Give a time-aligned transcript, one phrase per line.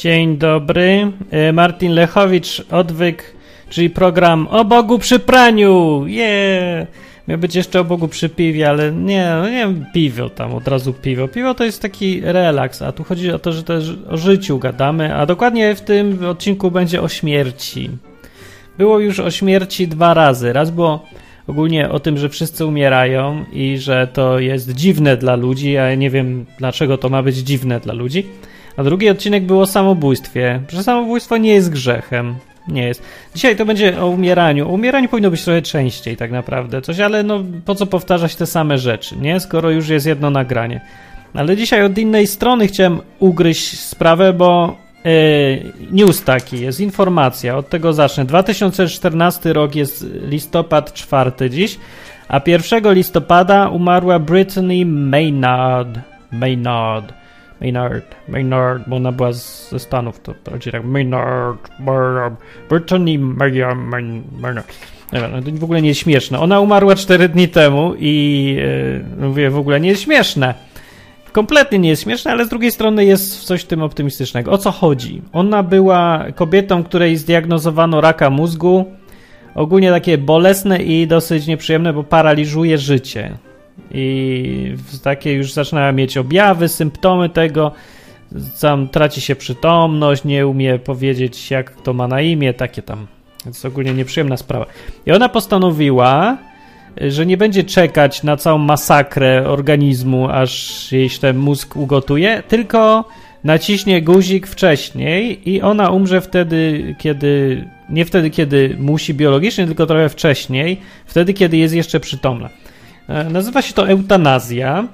[0.00, 1.12] Dzień dobry.
[1.30, 3.34] E, Martin Lechowicz, odwyk,
[3.70, 6.04] czyli program o Bogu przy praniu.
[6.06, 6.86] Yeah.
[7.28, 10.92] Miał być jeszcze o Bogu przy piwie, ale nie, no nie piwo tam, od razu
[10.92, 11.28] piwo.
[11.28, 15.14] Piwo to jest taki relaks, a tu chodzi o to, że też o życiu gadamy,
[15.14, 17.90] a dokładnie w tym odcinku będzie o śmierci.
[18.78, 20.52] Było już o śmierci dwa razy.
[20.52, 21.06] Raz było
[21.46, 25.94] ogólnie o tym, że wszyscy umierają i że to jest dziwne dla ludzi, a ja
[25.94, 28.26] nie wiem dlaczego to ma być dziwne dla ludzi.
[28.80, 32.34] A drugi odcinek był o samobójstwie, że samobójstwo nie jest grzechem.
[32.68, 33.02] Nie jest.
[33.34, 34.68] Dzisiaj to będzie o umieraniu.
[34.68, 36.82] O umieraniu powinno być trochę częściej, tak naprawdę.
[36.82, 39.40] Coś, ale no po co powtarzać te same rzeczy, nie?
[39.40, 40.80] Skoro już jest jedno nagranie.
[41.34, 47.56] Ale dzisiaj od innej strony chciałem ugryźć sprawę, bo yy, news taki jest, informacja.
[47.56, 48.24] Od tego zacznę.
[48.24, 51.78] 2014 rok jest listopad 4 dziś,
[52.28, 55.98] a 1 listopada umarła Brittany Maynard.
[56.32, 57.19] Maynard.
[57.60, 62.34] Maynard, Maynard, bo ona była ze Stanów, to bardziej tak Maynard, Maynard
[62.68, 63.78] Brittany Maynard,
[64.40, 64.72] Maynard.
[65.12, 66.38] No to w ogóle nie jest śmieszne.
[66.38, 68.44] Ona umarła 4 dni temu i
[69.18, 70.54] yy, mówię, w ogóle nie jest śmieszne.
[71.32, 74.50] Kompletnie nie jest śmieszne, ale z drugiej strony jest coś w tym optymistycznego.
[74.50, 75.22] O co chodzi?
[75.32, 78.84] Ona była kobietą, której zdiagnozowano raka mózgu.
[79.54, 83.38] Ogólnie takie bolesne i dosyć nieprzyjemne, bo paraliżuje życie
[83.90, 87.72] i takie już zaczyna mieć objawy, symptomy tego,
[88.54, 93.06] sam traci się przytomność, nie umie powiedzieć jak to ma na imię, takie tam.
[93.44, 94.66] Więc ogólnie nieprzyjemna sprawa.
[95.06, 96.38] I ona postanowiła,
[96.96, 103.04] że nie będzie czekać na całą masakrę organizmu, aż jej ten mózg ugotuje, tylko
[103.44, 107.64] naciśnie guzik wcześniej i ona umrze wtedy, kiedy.
[107.88, 112.48] Nie wtedy, kiedy musi biologicznie, tylko trochę wcześniej, wtedy, kiedy jest jeszcze przytomna.
[113.10, 114.88] E, nazywa się to eutanazja.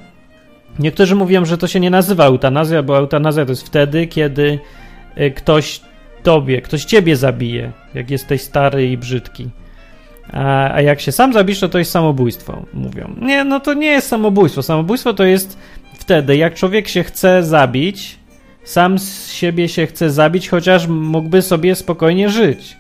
[0.79, 4.59] Niektórzy mówią, że to się nie nazywa eutanazja, bo eutanazja to jest wtedy, kiedy
[5.15, 5.81] e, ktoś
[6.23, 9.49] tobie, ktoś ciebie zabije, jak jesteś stary i brzydki.
[10.33, 13.15] A, a jak się sam zabisz, to to jest samobójstwo, mówią.
[13.21, 14.63] Nie, no to nie jest samobójstwo.
[14.63, 15.59] Samobójstwo to jest
[15.95, 18.19] wtedy, jak człowiek się chce zabić,
[18.65, 22.77] sam z siebie się chce zabić, chociaż mógłby sobie spokojnie żyć.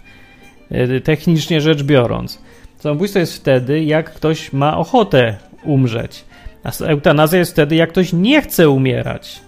[0.70, 2.45] E, technicznie rzecz biorąc.
[2.78, 6.24] Samobójstwo jest wtedy, jak ktoś ma ochotę umrzeć.
[6.64, 9.40] A eutanazja jest wtedy, jak ktoś nie chce umierać,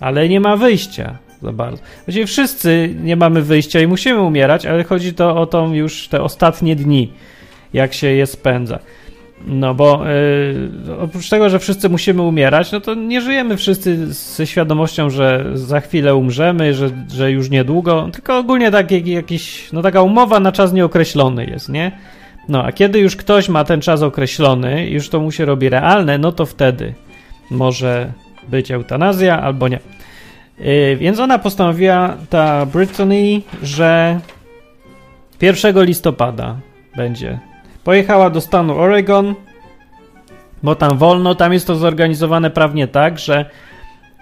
[0.00, 1.82] ale nie ma wyjścia za bardzo.
[2.06, 6.22] Właściwie wszyscy nie mamy wyjścia i musimy umierać, ale chodzi to o tą już te
[6.22, 7.12] ostatnie dni,
[7.72, 8.78] jak się je spędza.
[9.46, 10.02] No bo
[10.86, 15.50] yy, oprócz tego, że wszyscy musimy umierać, no to nie żyjemy wszyscy ze świadomością, że
[15.54, 20.40] za chwilę umrzemy, że, że już niedługo, tylko ogólnie tak, jak, jakiś, no taka umowa
[20.40, 21.92] na czas nieokreślony jest, nie?
[22.48, 26.18] No, a kiedy już ktoś ma ten czas określony, już to mu się robi realne,
[26.18, 26.94] no to wtedy
[27.50, 28.12] może
[28.48, 29.80] być eutanazja albo nie.
[30.58, 34.20] Yy, więc ona postanowiła, ta Brittany, że
[35.40, 36.56] 1 listopada
[36.96, 37.38] będzie.
[37.84, 39.34] Pojechała do stanu Oregon,
[40.62, 43.50] bo tam wolno, tam jest to zorganizowane prawnie tak, że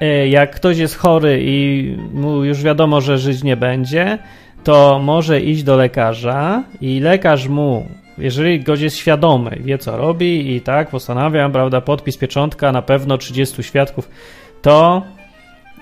[0.00, 4.18] yy, jak ktoś jest chory i mu już wiadomo, że żyć nie będzie,
[4.64, 7.86] to może iść do lekarza i lekarz mu
[8.19, 13.19] jeżeli gość jest świadomy, wie co robi i tak postanawiam, prawda, podpis, pieczątka, na pewno
[13.19, 14.08] 30 świadków,
[14.62, 15.02] to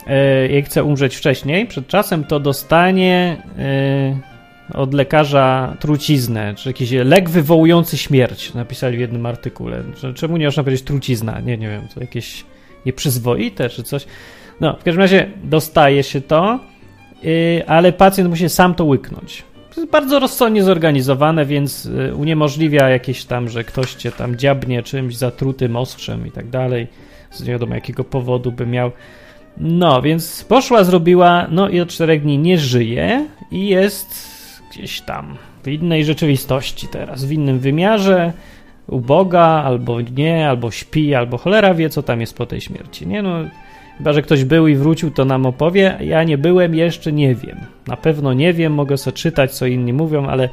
[0.06, 6.90] yy, jak chce umrzeć wcześniej, przed czasem, to dostanie yy, od lekarza truciznę, czy jakiś
[6.90, 9.82] lek wywołujący śmierć, napisali w jednym artykule.
[10.14, 11.40] Czemu nie można powiedzieć trucizna?
[11.40, 12.44] Nie, nie wiem, to jakieś
[12.86, 14.06] nieprzyzwoite czy coś.
[14.60, 16.60] No, w każdym razie dostaje się to,
[17.22, 19.51] yy, ale pacjent musi sam to łyknąć.
[19.76, 25.16] Jest bardzo rozsądnie zorganizowane, więc y, uniemożliwia jakieś tam, że ktoś cię tam dziabnie czymś
[25.16, 26.86] zatrutym ostrzem i tak dalej.
[27.30, 28.90] Z nie wiadomo jakiego powodu by miał.
[29.56, 34.28] No, więc poszła, zrobiła, no i od czterech dni nie żyje i jest
[34.70, 38.32] gdzieś tam w innej rzeczywistości teraz, w innym wymiarze,
[38.86, 43.06] u Boga, albo nie, albo śpi, albo cholera wie, co tam jest po tej śmierci.
[43.06, 43.36] Nie no,
[43.98, 45.96] Chyba, że ktoś był i wrócił, to nam opowie.
[46.00, 47.56] Ja nie byłem, jeszcze nie wiem.
[47.86, 50.48] Na pewno nie wiem, mogę sobie czytać, co inni mówią, ale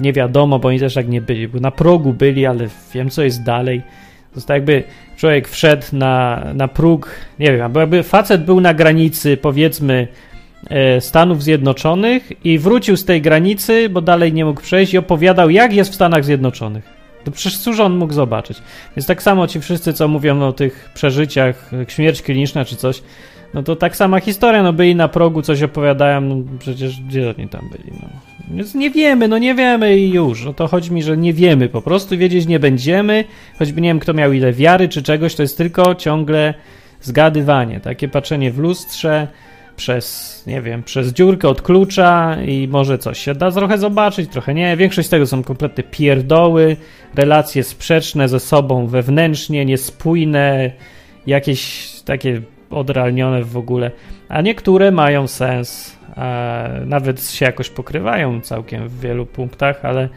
[0.00, 1.48] nie wiadomo, bo oni też tak nie byli.
[1.48, 3.82] Bo na progu byli, ale wiem, co jest dalej.
[4.30, 4.82] To jest tak jakby
[5.16, 10.08] człowiek wszedł na, na próg, nie wiem, bo jakby facet był na granicy, powiedzmy,
[10.70, 15.50] e, Stanów Zjednoczonych i wrócił z tej granicy, bo dalej nie mógł przejść i opowiadał,
[15.50, 17.03] jak jest w Stanach Zjednoczonych.
[17.24, 18.58] To przecież cóż on mógł zobaczyć?
[18.96, 23.02] Więc tak samo ci wszyscy, co mówią o tych przeżyciach, śmierć kliniczna czy coś,
[23.54, 27.48] no to tak sama historia, no byli na progu, coś opowiadają, no przecież gdzie oni
[27.48, 28.08] tam byli, no.
[28.50, 30.44] Więc nie wiemy, no nie wiemy i już.
[30.44, 33.24] No to chodzi mi, że nie wiemy, po prostu wiedzieć nie będziemy,
[33.58, 36.54] choćby nie wiem, kto miał ile wiary czy czegoś, to jest tylko ciągle
[37.00, 39.28] zgadywanie, takie patrzenie w lustrze,
[39.76, 44.54] przez, nie wiem, przez dziurkę od klucza i może coś się da trochę zobaczyć, trochę
[44.54, 44.76] nie.
[44.76, 46.76] Większość z tego są kompletne pierdoły,
[47.14, 50.70] relacje sprzeczne ze sobą wewnętrznie, niespójne,
[51.26, 53.90] jakieś takie odrealnione w ogóle,
[54.28, 55.98] a niektóre mają sens,
[56.86, 60.08] nawet się jakoś pokrywają całkiem w wielu punktach, ale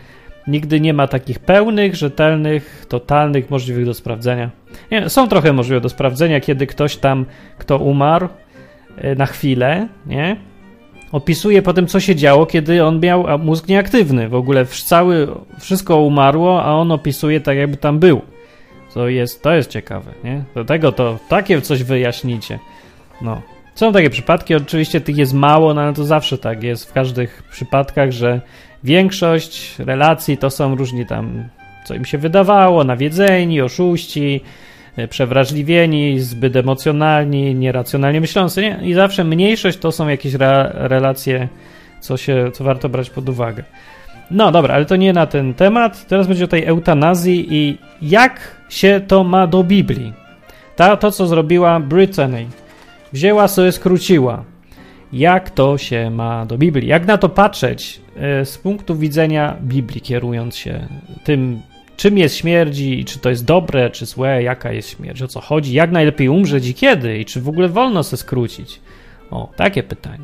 [0.48, 4.50] nigdy nie ma takich pełnych, rzetelnych, totalnych, możliwych do sprawdzenia.
[4.92, 7.26] Nie, są trochę możliwe do sprawdzenia, kiedy ktoś tam,
[7.58, 8.30] kto umarł
[9.18, 10.36] na chwilę, nie?
[11.12, 14.30] Opisuje potem, co się działo, kiedy on miał mózg nieaktywny.
[14.30, 15.28] W ogóle cały,
[15.60, 18.22] wszystko umarło, a on opisuje tak, jakby tam był.
[18.94, 20.44] To jest, to jest ciekawe, nie?
[20.56, 22.60] Do tego to takie coś wyjaśnicie.
[23.22, 23.42] No.
[23.76, 27.44] Są takie przypadki, oczywiście tych jest mało, no ale to zawsze tak jest w każdych
[27.52, 28.42] przypadkach, że
[28.84, 31.44] większość relacji to są różni tam,
[31.86, 34.67] co im się wydawało, nawiedzeni, oszuści, e,
[35.10, 38.80] przewrażliwieni, zbyt emocjonalni, nieracjonalnie myślący, nie?
[38.84, 41.48] I zawsze mniejszość to są jakieś re relacje,
[42.00, 43.64] co, się, co warto brać pod uwagę.
[44.32, 46.08] No dobra, ale to nie na ten temat.
[46.08, 50.14] Teraz będzie o tej eutanazji i jak się to ma do Biblii.
[50.76, 52.46] Ta, to, co zrobiła Brittany.
[53.14, 54.44] Wzięła sobie, skróciła.
[55.14, 56.88] Jak to się ma do Biblii?
[56.88, 60.88] Jak na to patrzeć e, z punktu widzenia Biblii, kierując się
[61.24, 61.62] tym,
[61.98, 65.42] czym jest śmierć i czy to jest dobre, czy złe, jaka jest śmierć, o co
[65.42, 68.80] chodzi, jak najlepiej umrzeć i kiedy, i czy w ogóle wolno se skrócić?
[69.32, 70.24] O, takie pytanie.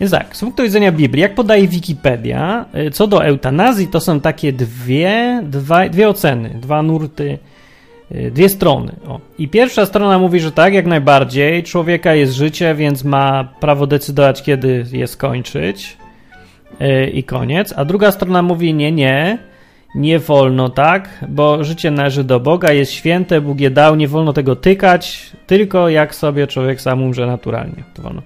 [0.00, 4.20] Więc tak, z punktu widzenia Biblii, jak podaje Wikipedia, y, co do eutanazji, to są
[4.20, 7.38] takie dwie, dwa, dwie oceny, dwa nurty,
[8.10, 8.92] dwie strony.
[9.08, 9.20] O.
[9.38, 14.42] I pierwsza strona mówi, że tak, jak najbardziej, człowieka jest życie, więc ma prawo decydować,
[14.42, 15.96] kiedy je skończyć
[16.80, 17.74] yy, i koniec.
[17.76, 19.38] A druga strona mówi, nie, nie,
[19.94, 24.32] nie wolno tak, bo życie należy do Boga, jest święte, Bóg je dał, nie wolno
[24.32, 27.84] tego tykać, tylko jak sobie człowiek sam umrze naturalnie.
[27.94, 28.22] To wolno.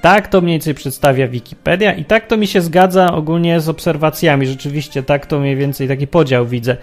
[0.00, 4.46] Tak to mniej więcej przedstawia Wikipedia i tak to mi się zgadza ogólnie z obserwacjami.
[4.46, 6.76] Rzeczywiście tak to mniej więcej taki podział widzę.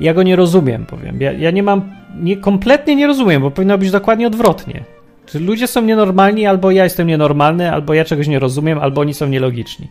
[0.00, 1.20] Ja go nie rozumiem, powiem.
[1.20, 4.84] Ja, ja nie mam, nie, kompletnie nie rozumiem, bo powinno być dokładnie odwrotnie.
[5.26, 9.14] Czy ludzie są nienormalni, albo ja jestem nienormalny, albo ja czegoś nie rozumiem, albo oni
[9.14, 9.88] są nielogiczni.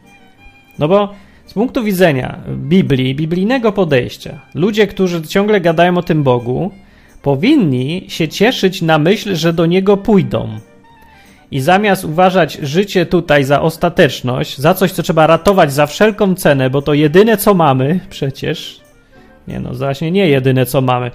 [0.79, 1.13] No bo
[1.45, 6.71] z punktu widzenia Biblii, biblijnego podejścia, ludzie, którzy ciągle gadają o tym Bogu,
[7.21, 10.49] powinni się cieszyć na myśl, że do niego pójdą
[11.51, 16.69] i zamiast uważać życie tutaj za ostateczność, za coś, co trzeba ratować za wszelką cenę,
[16.69, 18.81] bo to jedyne, co mamy przecież,
[19.47, 21.11] nie no, właśnie nie jedyne, co mamy,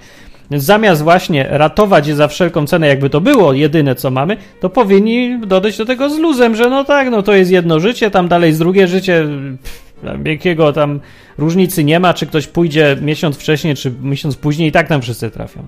[0.51, 4.69] więc zamiast właśnie ratować je za wszelką cenę, jakby to było jedyne, co mamy, to
[4.69, 8.27] powinni dodać do tego z luzem, że no tak, no to jest jedno życie, tam
[8.27, 9.27] dalej jest drugie życie,
[10.25, 10.99] jakiego tam
[11.37, 15.31] różnicy nie ma, czy ktoś pójdzie miesiąc wcześniej, czy miesiąc później i tak tam wszyscy
[15.31, 15.65] trafią.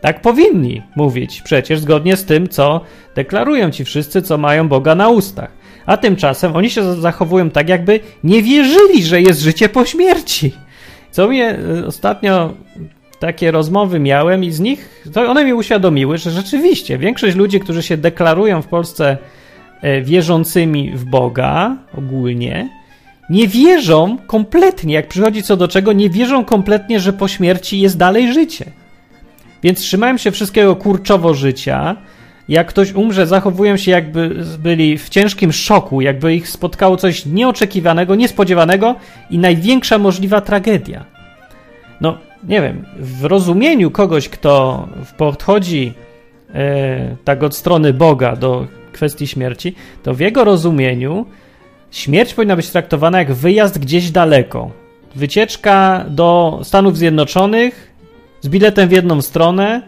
[0.00, 2.80] Tak powinni mówić, przecież zgodnie z tym, co
[3.14, 5.50] deklarują ci wszyscy, co mają Boga na ustach.
[5.86, 10.52] A tymczasem oni się zachowują tak, jakby nie wierzyli, że jest życie po śmierci.
[11.10, 12.54] Co mnie y, ostatnio
[13.18, 17.82] takie rozmowy miałem i z nich, to one mi uświadomiły, że rzeczywiście większość ludzi, którzy
[17.82, 19.18] się deklarują w Polsce
[19.82, 22.68] e, wierzącymi w Boga ogólnie,
[23.30, 27.96] nie wierzą kompletnie, jak przychodzi co do czego, nie wierzą kompletnie, że po śmierci jest
[27.96, 28.64] dalej życie.
[29.62, 31.96] Więc trzymają się wszystkiego kurczowo życia.
[32.48, 38.14] Jak ktoś umrze, zachowują się jakby byli w ciężkim szoku, jakby ich spotkało coś nieoczekiwanego,
[38.14, 38.94] niespodziewanego
[39.30, 41.04] i największa możliwa tragedia.
[42.00, 45.92] No, nie wiem, w rozumieniu kogoś, kto podchodzi
[46.54, 51.26] e, tak od strony Boga do kwestii śmierci, to w jego rozumieniu
[51.90, 54.70] śmierć powinna być traktowana jak wyjazd gdzieś daleko.
[55.14, 57.92] Wycieczka do Stanów Zjednoczonych,
[58.40, 59.82] z biletem w jedną stronę,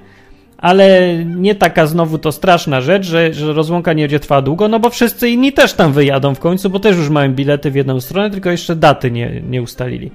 [0.60, 4.80] ale nie taka znowu to straszna rzecz, że, że rozłąka nie będzie trwała długo, no
[4.80, 8.00] bo wszyscy inni też tam wyjadą w końcu, bo też już mają bilety w jedną
[8.00, 10.10] stronę, tylko jeszcze daty nie, nie ustalili.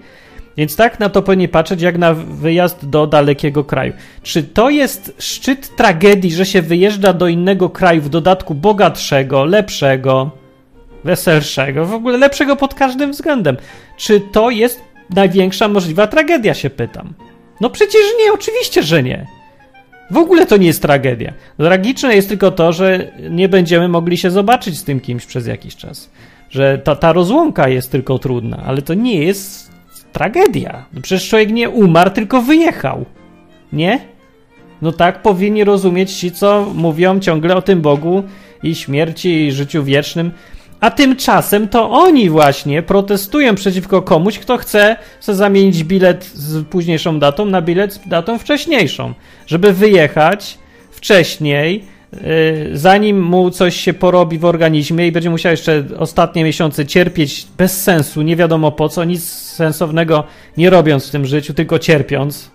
[0.58, 3.94] Więc tak na to powinni patrzeć jak na wyjazd do dalekiego kraju.
[4.24, 10.32] Czy to jest szczyt tragedii, że się wyjeżdża do innego kraju, w dodatku bogatszego, lepszego,
[11.04, 13.58] weselszego, w ogóle lepszego pod każdym względem?
[13.98, 17.14] Czy to jest największa możliwa tragedia, się pytam.
[17.62, 19.28] No przecież nie, oczywiście, że nie.
[20.12, 21.34] W ogóle to nie jest tragedia.
[21.58, 25.76] Tragiczne jest tylko to, że nie będziemy mogli się zobaczyć z tym kimś przez jakiś
[25.76, 26.10] czas.
[26.50, 29.72] Że ta, ta rozłąka jest tylko trudna, ale to nie jest
[30.12, 30.86] tragedia.
[30.94, 33.06] No przecież człowiek nie umarł, tylko wyjechał.
[33.74, 34.00] Nie?
[34.82, 38.24] No tak powinni rozumieć ci, co mówią ciągle o tym Bogu
[38.64, 40.32] i śmierci i życiu wiecznym.
[40.86, 47.46] A tymczasem to oni właśnie protestują przeciwko komuś, kto chce zamienić bilet z późniejszą datą
[47.46, 49.14] na bilet z datą wcześniejszą,
[49.48, 50.58] żeby wyjechać
[50.92, 52.20] wcześniej, yy,
[52.74, 57.84] zanim mu coś się porobi w organizmie i będzie musiał jeszcze ostatnie miesiące cierpieć bez
[57.84, 60.24] sensu, nie wiadomo po co, nic sensownego
[60.58, 62.52] nie robiąc w tym życiu, tylko cierpiąc,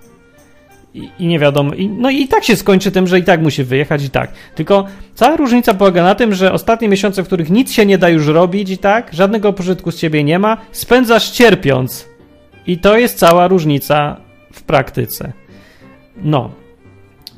[0.95, 1.75] i, i nie wiadomo.
[1.75, 4.33] I, no i tak się skończy tym, że i tak musi wyjechać i tak.
[4.55, 8.09] Tylko cała różnica polega na tym, że ostatnie miesiące, w których nic się nie da
[8.09, 12.09] już robić i tak, żadnego pożytku z ciebie nie ma, spędzasz cierpiąc.
[12.67, 14.17] I to jest cała różnica
[14.53, 15.33] w praktyce.
[16.17, 16.51] No.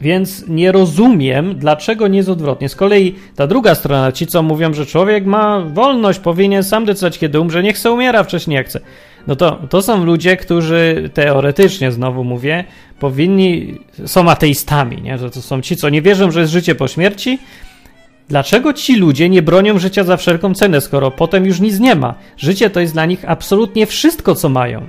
[0.00, 2.68] Więc nie rozumiem, dlaczego nie jest odwrotnie.
[2.68, 7.18] Z kolei ta druga strona, ci co mówią, że człowiek ma wolność, powinien sam decydować,
[7.18, 8.80] kiedy umrze, niech se umiera wcześniej jak chce.
[9.26, 12.64] No to, to są ludzie, którzy teoretycznie, znowu mówię,
[12.99, 15.19] powinni, są ateistami, nie?
[15.19, 17.38] że to są ci, co nie wierzą, że jest życie po śmierci.
[18.29, 22.14] Dlaczego ci ludzie nie bronią życia za wszelką cenę, skoro potem już nic nie ma?
[22.37, 24.83] Życie to jest dla nich absolutnie wszystko, co mają.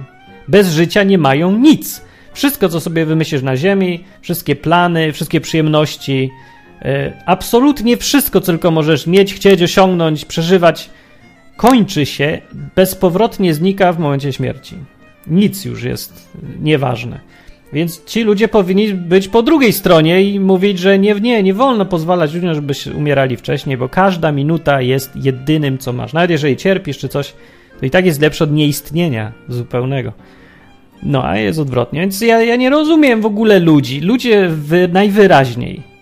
[0.48, 2.02] Bez życia nie mają nic.
[2.34, 6.30] Wszystko, co sobie wymyślisz na ziemi, wszystkie plany, wszystkie przyjemności,
[6.82, 10.90] yy, absolutnie wszystko, co tylko możesz mieć, chcieć, osiągnąć, przeżywać,
[11.58, 12.42] kończy się,
[12.76, 14.76] bezpowrotnie znika w momencie śmierci.
[15.28, 16.30] Nic już jest
[16.60, 17.20] nieważne.
[17.74, 21.86] Więc ci ludzie powinni być po drugiej stronie i mówić, że nie, nie, nie wolno
[21.86, 26.14] pozwalać ludziom, żeby umierali wcześniej, bo każda minuta jest jedynym, co masz.
[26.14, 27.34] Nawet jeżeli cierpisz czy coś,
[27.80, 30.14] to i tak jest lepsze od nieistnienia zupełnego.
[31.04, 32.00] No, a jest odwrotnie.
[32.00, 34.02] Więc ja, ja nie rozumiem w ogóle ludzi.
[34.02, 35.93] Ludzie wy, najwyraźniej.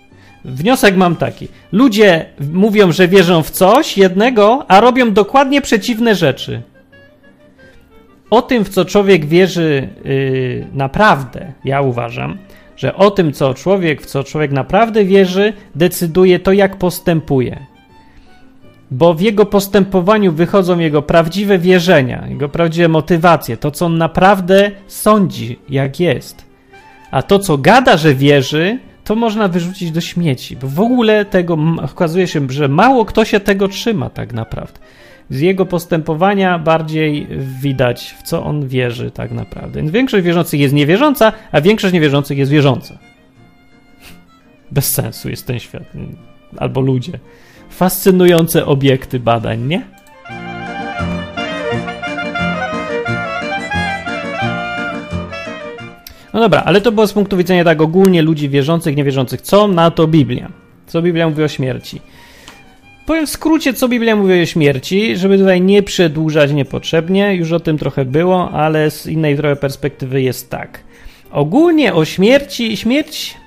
[0.46, 1.48] Wniosek mam taki.
[1.72, 6.62] Ludzie mówią, że wierzą w coś jednego, a robią dokładnie przeciwne rzeczy
[8.32, 12.38] o tym, w co człowiek wierzy yy, naprawdę, ja uważam,
[12.78, 17.66] że o tym, co człowiek, w co człowiek naprawdę wierzy, decyduje to, jak postępuje.
[18.92, 24.72] Bo w jego postępowaniu wychodzą jego prawdziwe wierzenia, jego prawdziwe motywacje, to, co on naprawdę
[24.88, 26.46] sądzi, jak jest.
[27.12, 31.58] A to, co gada, że wierzy, to można wyrzucić do śmieci, bo w ogóle tego
[31.82, 34.80] okazuje się, że mało kto się tego trzyma tak naprawdę
[35.32, 37.28] z jego postępowania bardziej
[37.62, 39.84] widać, w co on wierzy tak naprawdę.
[39.84, 42.98] Większość wierzących jest niewierząca, a większość niewierzących jest wierząca.
[44.72, 45.84] Bez sensu jest ten świat.
[46.58, 47.20] Albo ludzie.
[47.70, 49.86] Fascynujące obiekty badań, nie?
[56.34, 59.42] No dobra, ale to było z punktu widzenia tak ogólnie ludzi wierzących, niewierzących.
[59.42, 60.52] Co na to Biblia?
[60.88, 62.02] Co Biblia mówi o śmierci?
[63.06, 67.36] Powiem w skrócie, co Biblia mówi o śmierci, żeby tutaj nie przedłużać niepotrzebnie.
[67.36, 70.84] Już o tym trochę było, ale z innej trochę perspektywy jest tak.
[71.32, 73.38] Ogólnie o śmierci, śmierć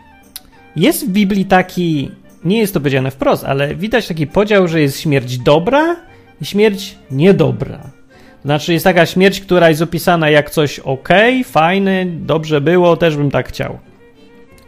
[0.76, 2.10] jest w Biblii taki,
[2.44, 5.96] nie jest to powiedziane wprost, ale widać taki podział, że jest śmierć dobra
[6.40, 7.90] i śmierć niedobra.
[8.44, 11.08] Znaczy jest taka śmierć, która jest opisana jak coś ok,
[11.44, 13.78] fajny, dobrze było, też bym tak chciał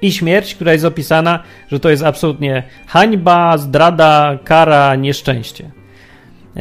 [0.03, 5.71] i śmierć, która jest opisana, że to jest absolutnie hańba, zdrada, kara, nieszczęście.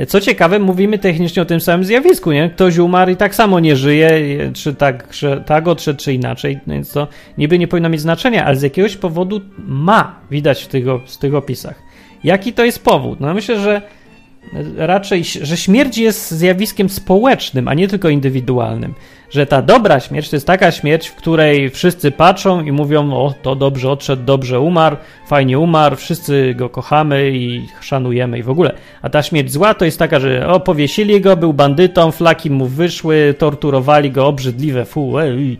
[0.07, 2.49] Co ciekawe, mówimy technicznie o tym samym zjawisku, nie?
[2.49, 4.11] Ktoś umarł i tak samo nie żyje,
[4.53, 7.07] czy tak, że tak odszedł, czy inaczej, no więc to
[7.37, 11.35] niby nie powinno mieć znaczenia, ale z jakiegoś powodu ma, widać w tych, w tych
[11.35, 11.75] opisach.
[12.23, 13.19] Jaki to jest powód?
[13.19, 13.81] No myślę, że
[14.77, 18.93] raczej, że śmierć jest zjawiskiem społecznym, a nie tylko indywidualnym.
[19.29, 23.33] Że ta dobra śmierć to jest taka śmierć, w której wszyscy patrzą i mówią: O,
[23.41, 24.97] to dobrze odszedł, dobrze umarł,
[25.27, 28.73] fajnie umarł, wszyscy go kochamy i szanujemy i w ogóle.
[29.01, 32.65] A ta śmierć zła to jest taka, że o, powiesili go, był bandytą, flaki mu
[32.65, 35.59] wyszły, torturowali go, obrzydliwe, fu, ej.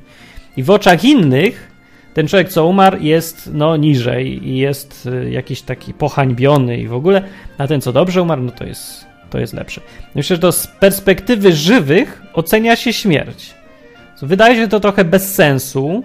[0.58, 1.75] I w oczach innych
[2.16, 6.94] ten człowiek, co umarł, jest no niżej i jest y, jakiś taki pohańbiony i w
[6.94, 7.22] ogóle,
[7.58, 9.82] a ten, co dobrze umarł, no to jest, to jest lepsze.
[10.16, 13.54] Myślę, że to z perspektywy żywych ocenia się śmierć.
[14.22, 16.04] Wydaje się to trochę bez sensu,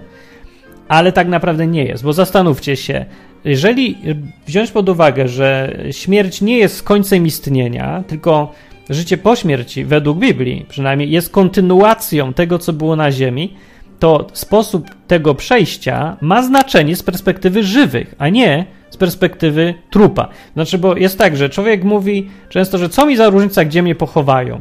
[0.89, 3.05] ale tak naprawdę nie jest, bo zastanówcie się,
[3.45, 3.99] jeżeli
[4.47, 8.53] wziąć pod uwagę, że śmierć nie jest końcem istnienia, tylko
[8.91, 13.55] życie po śmierci, według Biblii przynajmniej, jest kontynuacją tego, co było na Ziemi,
[14.01, 20.29] to sposób tego przejścia ma znaczenie z perspektywy żywych, a nie z perspektywy trupa.
[20.55, 23.95] Znaczy, bo jest tak, że człowiek mówi często, że co mi za różnica, gdzie mnie
[23.95, 24.61] pochowają.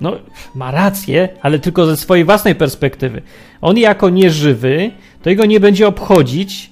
[0.00, 0.12] No,
[0.54, 3.22] ma rację, ale tylko ze swojej własnej perspektywy.
[3.60, 4.90] On jako nieżywy,
[5.22, 6.67] to jego nie będzie obchodzić,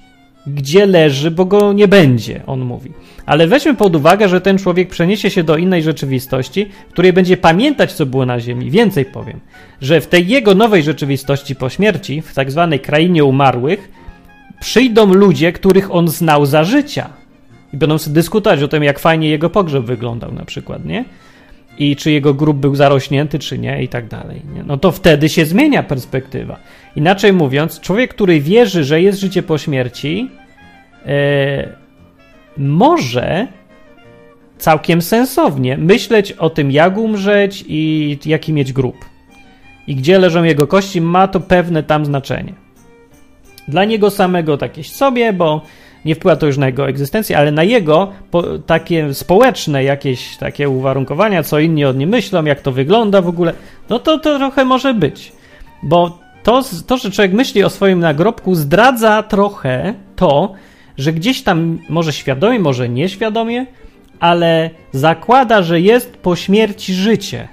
[0.47, 2.93] gdzie leży, bo go nie będzie, on mówi.
[3.26, 7.37] Ale weźmy pod uwagę, że ten człowiek przeniesie się do innej rzeczywistości, w której będzie
[7.37, 8.71] pamiętać, co było na Ziemi.
[8.71, 9.41] Więcej powiem,
[9.81, 13.88] że w tej jego nowej rzeczywistości po śmierci, w tak zwanej krainie umarłych,
[14.61, 17.11] przyjdą ludzie, których on znał za życia.
[17.73, 21.05] I będą sobie dyskutować o tym, jak fajnie jego pogrzeb wyglądał, na przykład, nie?
[21.78, 24.42] I czy jego grób był zarośnięty, czy nie, i tak dalej.
[24.54, 24.62] Nie?
[24.62, 26.59] No to wtedy się zmienia perspektywa.
[26.97, 30.30] Inaczej mówiąc, człowiek, który wierzy, że jest życie po śmierci,
[31.06, 31.68] e,
[32.56, 33.47] może
[34.59, 39.04] całkiem sensownie myśleć o tym, jak umrzeć i jaki mieć grób.
[39.87, 42.52] I gdzie leżą jego kości, ma to pewne tam znaczenie.
[43.68, 45.62] Dla niego samego takieś sobie, bo
[46.07, 50.69] nie wpływa to już na jego egzystencję, ale na jego po, takie społeczne jakieś takie
[50.69, 53.53] uwarunkowania, co inni o nim myślą, jak to wygląda w ogóle,
[53.91, 55.33] no to, to trochę może być.
[55.83, 60.55] Bo to, to, że człowiek myśli o swoim nagrobku, zdradza trochę to,
[60.99, 63.67] że gdzieś tam, może świadomie, może nieświadomie,
[64.21, 67.49] ale zakłada, że jest po śmierci życie.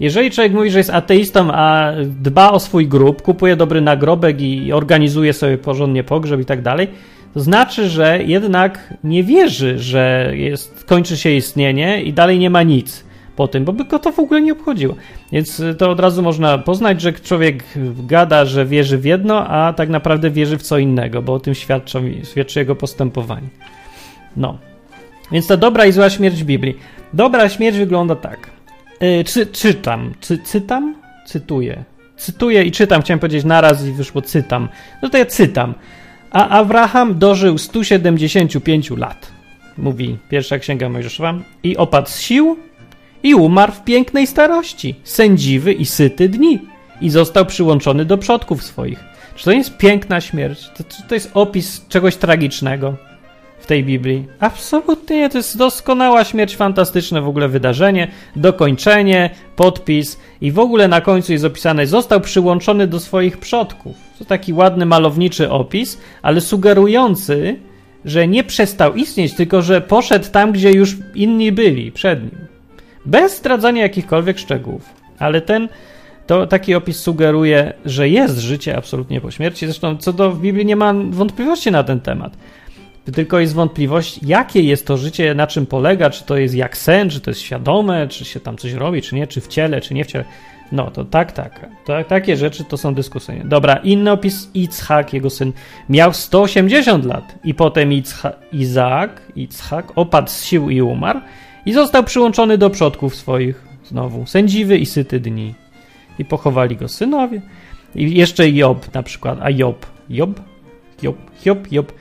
[0.00, 4.72] Jeżeli człowiek mówi, że jest ateistą, a dba o swój grób, kupuje dobry nagrobek i
[4.72, 6.88] organizuje sobie porządnie pogrzeb i tak dalej,
[7.34, 12.62] to znaczy, że jednak nie wierzy, że jest, kończy się istnienie i dalej nie ma
[12.62, 13.04] nic
[13.36, 14.94] po tym, bo by go to w ogóle nie obchodziło.
[15.32, 17.64] Więc to od razu można poznać, że człowiek
[18.06, 21.54] gada, że wierzy w jedno, a tak naprawdę wierzy w co innego, bo o tym
[21.54, 23.48] świadczy, świadczy jego postępowanie.
[24.36, 24.58] No.
[25.32, 26.78] Więc ta dobra i zła śmierć Biblii.
[27.12, 28.50] Dobra śmierć wygląda tak.
[29.00, 30.12] Yy, czy, czytam.
[30.20, 30.94] Czy, cytam?
[31.26, 31.84] Cytuję.
[32.16, 33.02] Cytuję i czytam.
[33.02, 34.68] Chciałem powiedzieć naraz i wyszło cytam.
[35.02, 35.74] No to ja cytam.
[36.32, 39.32] A Abraham dożył 175 lat.
[39.78, 41.34] Mówi pierwsza księga Mojżeszowa.
[41.62, 42.56] I opadł z sił
[43.22, 46.58] i umarł w pięknej starości, sędziwy i syty dni.
[47.00, 49.04] I został przyłączony do przodków swoich.
[49.36, 50.70] Czy to nie jest piękna śmierć?
[50.76, 52.96] To, to jest opis czegoś tragicznego
[53.62, 54.26] w tej Biblii?
[54.40, 55.28] Absolutnie nie.
[55.28, 61.32] To jest doskonała śmierć, fantastyczne w ogóle wydarzenie, dokończenie, podpis i w ogóle na końcu
[61.32, 63.96] jest opisane, został przyłączony do swoich przodków.
[64.18, 67.56] To taki ładny, malowniczy opis, ale sugerujący,
[68.04, 72.46] że nie przestał istnieć, tylko że poszedł tam, gdzie już inni byli przed nim.
[73.06, 74.82] Bez zdradzania jakichkolwiek szczegółów.
[75.18, 75.68] Ale ten
[76.26, 79.66] to taki opis sugeruje, że jest życie absolutnie po śmierci.
[79.66, 82.36] Zresztą co do w Biblii nie ma wątpliwości na ten temat.
[83.04, 87.10] Tylko jest wątpliwość, jakie jest to życie, na czym polega, czy to jest jak sen,
[87.10, 89.94] czy to jest świadome, czy się tam coś robi, czy nie, czy w ciele, czy
[89.94, 90.24] nie w ciele.
[90.72, 91.66] No to tak, tak.
[91.84, 93.44] To, takie rzeczy to są dyskusyjne.
[93.44, 95.52] Dobra, inny opis Itzhak, jego syn,
[95.88, 101.20] miał 180 lat i potem Itzha, Izaak, Itzhak opadł z sił i umarł
[101.66, 104.26] i został przyłączony do przodków swoich znowu.
[104.26, 105.54] Sędziwy i syty dni.
[106.18, 107.42] I pochowali go synowie.
[107.94, 109.38] I jeszcze Job na przykład.
[109.42, 109.86] A Job?
[110.10, 110.40] Job?
[111.02, 111.92] Job, Job, Job.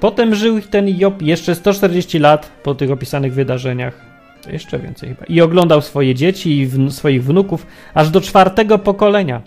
[0.00, 4.08] Potem żył ten Job jeszcze 140 lat po tych opisanych wydarzeniach.
[4.52, 5.24] Jeszcze więcej chyba.
[5.24, 9.42] I oglądał swoje dzieci i swoich wnuków aż do czwartego pokolenia.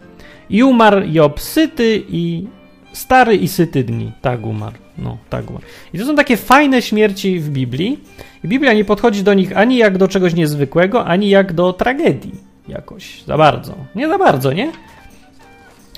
[0.49, 2.47] I umarł Job syty i
[2.93, 4.11] stary i syty dni.
[4.21, 4.75] Tak umarł.
[4.97, 5.65] No, tak umarł.
[5.93, 7.99] I to są takie fajne śmierci w Biblii.
[8.43, 12.51] I Biblia nie podchodzi do nich ani jak do czegoś niezwykłego, ani jak do tragedii
[12.67, 13.23] jakoś.
[13.23, 13.75] Za bardzo.
[13.95, 14.71] Nie za bardzo, nie?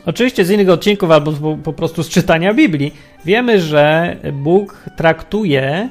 [0.05, 2.93] Oczywiście z innych odcinków albo po, prostu z czytania Biblii
[3.25, 5.89] wiemy, że Bóg traktuje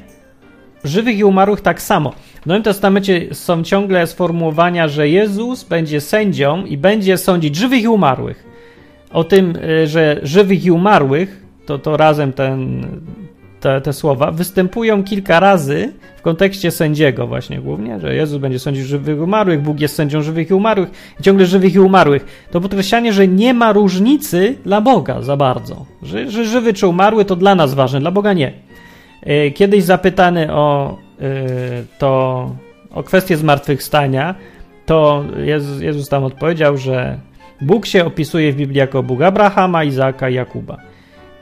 [0.84, 2.12] żywych i umarłych tak samo.
[2.42, 7.88] W Nowym Testamencie są ciągle sformułowania, że Jezus będzie sędzią i będzie sądzić żywych i
[7.88, 8.44] umarłych.
[9.12, 12.86] O tym, y, że żywych i umarłych, to, to razem ten,
[13.62, 18.84] te, te słowa występują kilka razy w kontekście sędziego właśnie głównie, że Jezus będzie sądził
[18.84, 20.88] żywych i umarłych, Bóg jest sędzią żywych i umarłych
[21.20, 22.46] i ciągle żywych i umarłych.
[22.50, 25.86] To podkreślanie, że nie ma różnicy dla Boga za bardzo.
[26.02, 28.52] Że, że żywy czy umarły to dla nas ważne, dla Boga nie.
[29.22, 31.24] E, kiedyś zapytany o e,
[31.98, 32.50] to,
[32.90, 34.34] o kwestię zmartwychwstania,
[34.86, 37.18] to Jezus, Jezus tam odpowiedział, że
[37.60, 40.91] Bóg się opisuje w Biblii jako Bóg Abrahama, Izaaka i Jakuba.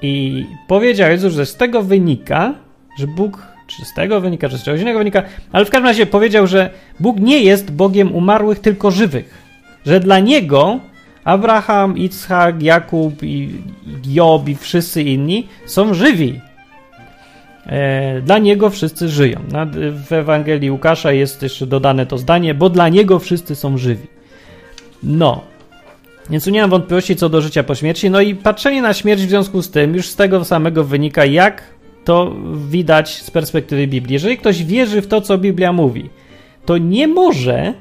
[0.03, 2.55] I powiedział Jezus, że z tego wynika,
[2.99, 6.07] że Bóg, czy z tego wynika, czy z czegoś innego wynika, ale w każdym razie
[6.07, 9.41] powiedział, że Bóg nie jest Bogiem umarłych, tylko żywych.
[9.87, 10.81] Że dla Niego
[11.25, 13.51] Abraham, Itzhak, Jakub i
[14.07, 16.41] Job i wszyscy inni są żywi.
[17.67, 19.41] E, dla Niego wszyscy żyją.
[20.09, 24.07] W Ewangelii Łukasza jest jeszcze dodane to zdanie, bo dla Niego wszyscy są żywi.
[25.03, 25.50] No,
[26.31, 28.11] więc tu nie mam wątpliwości co do życia po śmierci.
[28.11, 31.63] No i patrzenie na śmierć w związku z tym już z tego samego wynika, jak
[32.05, 32.37] to
[32.69, 34.13] widać z perspektywy Biblii.
[34.13, 36.11] Jeżeli ktoś wierzy w to, co Biblia mówi,
[36.67, 37.75] to nie może,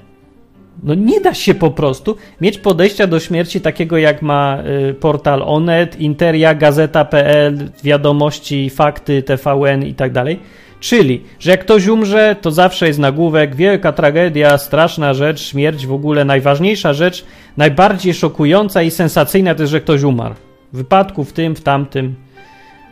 [0.84, 5.44] no nie da się po prostu mieć podejścia do śmierci takiego, jak ma y, portal
[5.46, 10.40] Onet, Interia, Gazeta.pl, Wiadomości, Fakty, TVN i tak dalej
[10.80, 15.94] Czyli, że jak ktoś umrze, to zawsze jest nagłówek, wielka tragedia, straszna rzecz, śmierć w
[15.94, 17.26] ogóle, najważniejsza rzecz,
[17.58, 20.36] najbardziej szokująca i sensacyjna to jest, że ktoś umarł.
[20.74, 22.16] W wypadku w tym, w tamtym,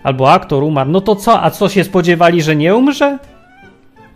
[0.04, 0.89] albo aktor umarł.
[0.89, 3.17] No to co, a co się spodziewali, że nie umrze?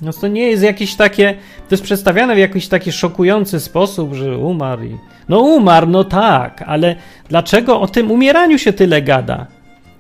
[0.02, 1.34] No to nie jest jakieś takie,
[1.70, 4.98] to jest przedstawiane w jakiś taki szokujący sposób, że umarł i...
[5.30, 6.96] No umarł, no tak, ale
[7.30, 9.48] dlaczego o tym umieraniu się tyle gada?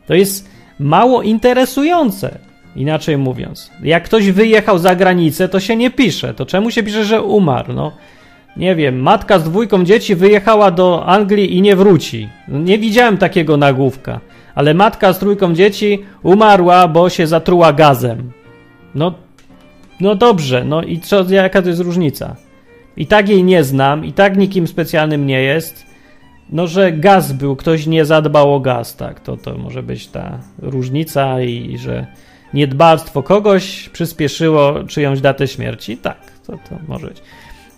[0.07, 2.39] To jest mało interesujące,
[2.75, 3.71] inaczej mówiąc.
[3.83, 6.33] Jak ktoś wyjechał za granicę, to się nie pisze.
[6.33, 7.73] To czemu się pisze, że umarł?
[7.73, 7.91] No,
[8.57, 12.29] nie wiem, matka z dwójką dzieci wyjechała do Anglii i nie wróci.
[12.47, 14.19] Nie widziałem takiego nagłówka.
[14.55, 18.31] Ale matka z trójką dzieci umarła, bo się zatruła gazem.
[18.95, 19.13] No,
[19.99, 22.35] no dobrze, no i co, jaka to jest różnica?
[22.97, 25.85] I tak jej nie znam, i tak nikim specjalnym nie jest.
[26.49, 30.39] No, że gaz był, ktoś nie zadbał o gaz, tak, to, to może być ta
[30.59, 32.07] różnica i, i że
[32.53, 35.97] niedbalstwo kogoś przyspieszyło czyjąś datę śmierci.
[35.97, 37.21] Tak, to, to może być.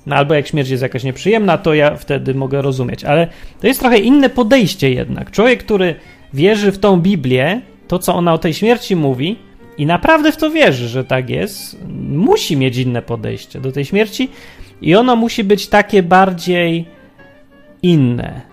[0.05, 3.03] No albo jak śmierć jest jakaś nieprzyjemna, to ja wtedy mogę rozumieć.
[3.03, 3.27] Ale
[3.61, 5.31] to jest trochę inne podejście jednak.
[5.31, 5.95] Człowiek, który
[6.33, 9.35] wierzy w tą Biblię, to co ona o tej śmierci mówi,
[9.77, 11.77] i naprawdę w to wierzy, że tak jest,
[12.09, 14.29] musi mieć inne podejście do tej śmierci
[14.81, 16.85] i ono musi być takie bardziej
[17.83, 18.52] inne.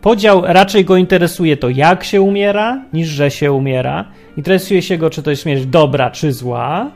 [0.00, 4.04] Podział raczej go interesuje to, jak się umiera, niż że się umiera.
[4.36, 6.90] Interesuje się go, czy to jest śmierć dobra, czy zła,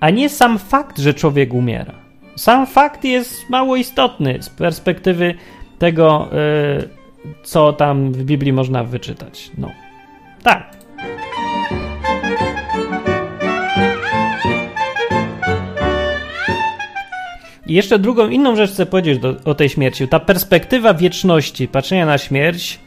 [0.00, 1.94] a nie sam fakt, że człowiek umiera.
[2.36, 5.34] Sam fakt jest mało istotny z perspektywy
[5.78, 6.88] tego, yy,
[7.42, 9.50] co tam w Biblii można wyczytać.
[9.58, 9.70] No,
[10.42, 10.77] tak.
[17.68, 20.08] I jeszcze drugą, inną rzecz chcę powiedzieć do, o tej śmierci.
[20.08, 22.78] Ta perspektywa wieczności, patrzenia na śmierć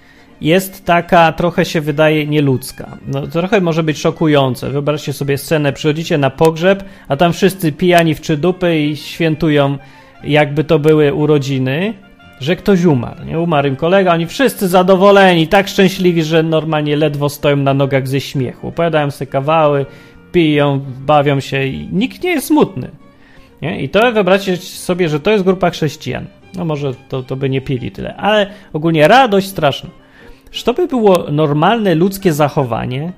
[0.42, 2.98] jest taka, trochę się wydaje nieludzka.
[3.08, 4.70] No, trochę może być szokujące.
[4.70, 9.78] Wyobraźcie sobie scenę, przychodzicie na pogrzeb, a tam wszyscy pijani w trzy dupy i świętują,
[10.24, 11.94] jakby to były urodziny,
[12.40, 13.26] że ktoś umarł.
[13.26, 18.08] Nie umarł im kolega, oni wszyscy zadowoleni, tak szczęśliwi, że normalnie ledwo stoją na nogach
[18.08, 18.68] ze śmiechu.
[18.68, 19.86] Opowiadają sobie kawały,
[20.32, 23.01] piją, bawią się i nikt nie jest smutny.
[23.62, 23.82] Nie?
[23.82, 26.26] I to wyobraźcie sobie, że to jest grupa chrześcijan.
[26.56, 29.90] No może to, to by nie pili tyle, ale ogólnie radość straszna.
[30.52, 33.14] Czy to by było normalne ludzkie zachowanie?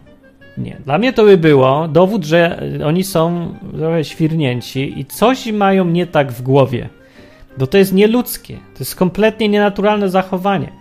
[0.57, 0.77] Nie.
[0.85, 6.07] Dla mnie to by było dowód, że oni są trochę świrnięci i coś mają nie
[6.07, 6.89] tak w głowie.
[7.57, 8.53] Bo to jest nieludzkie.
[8.53, 10.71] To jest kompletnie nienaturalne zachowanie.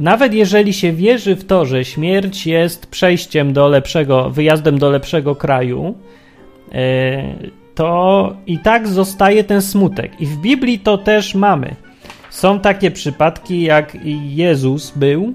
[0.00, 5.34] Nawet jeżeli się wierzy w to, że śmierć jest przejściem do lepszego, wyjazdem do lepszego
[5.34, 5.94] kraju,
[6.72, 10.20] yy, to i tak zostaje ten smutek.
[10.20, 11.74] I w Biblii to też mamy.
[12.30, 15.34] Są takie przypadki, jak Jezus był,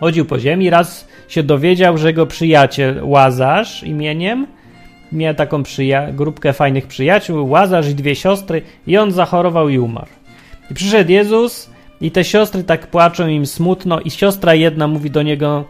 [0.00, 4.46] chodził po ziemi, raz się dowiedział, że jego przyjaciel Łazarz imieniem
[5.12, 10.10] miał taką przyja- grupkę fajnych przyjaciół, Łazarz i dwie siostry, i on zachorował i umarł.
[10.70, 15.22] I przyszedł Jezus, i te siostry tak płaczą im smutno, i siostra jedna mówi do
[15.22, 15.64] niego: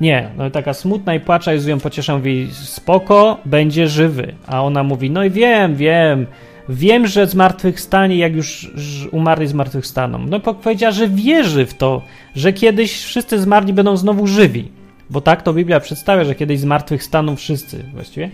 [0.00, 4.34] nie, no taka smutna i płacza, Jezus ją pociesza, mówi spoko, będzie żywy.
[4.46, 6.26] A ona mówi, no i wiem, wiem,
[6.68, 8.70] wiem, że zmartwychwstanie, jak już
[9.12, 10.18] umarli zmartwychwstaną.
[10.18, 12.02] No powiedziała, że wierzy w to,
[12.34, 14.68] że kiedyś wszyscy zmarli będą znowu żywi.
[15.10, 18.30] Bo tak to Biblia przedstawia, że kiedyś zmartwychwstaną wszyscy właściwie.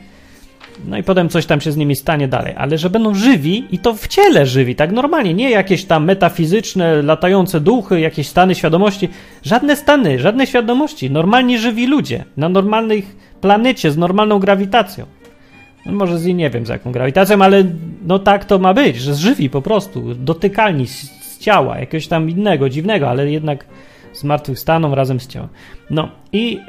[0.85, 3.79] No i potem coś tam się z nimi stanie dalej, ale że będą żywi i
[3.79, 9.09] to w ciele żywi, tak normalnie, nie jakieś tam metafizyczne, latające duchy, jakieś stany świadomości,
[9.43, 15.07] żadne stany, żadne świadomości, normalnie żywi ludzie, na normalnych planecie, z normalną grawitacją.
[15.87, 17.65] No może z nie wiem z jaką grawitacją, ale
[18.07, 22.31] no tak to ma być, że żywi po prostu, dotykalni z, z ciała, jakiegoś tam
[22.31, 23.67] innego, dziwnego, ale jednak
[24.13, 25.49] zmartwychwstaną razem z ciałem.
[25.91, 26.61] No i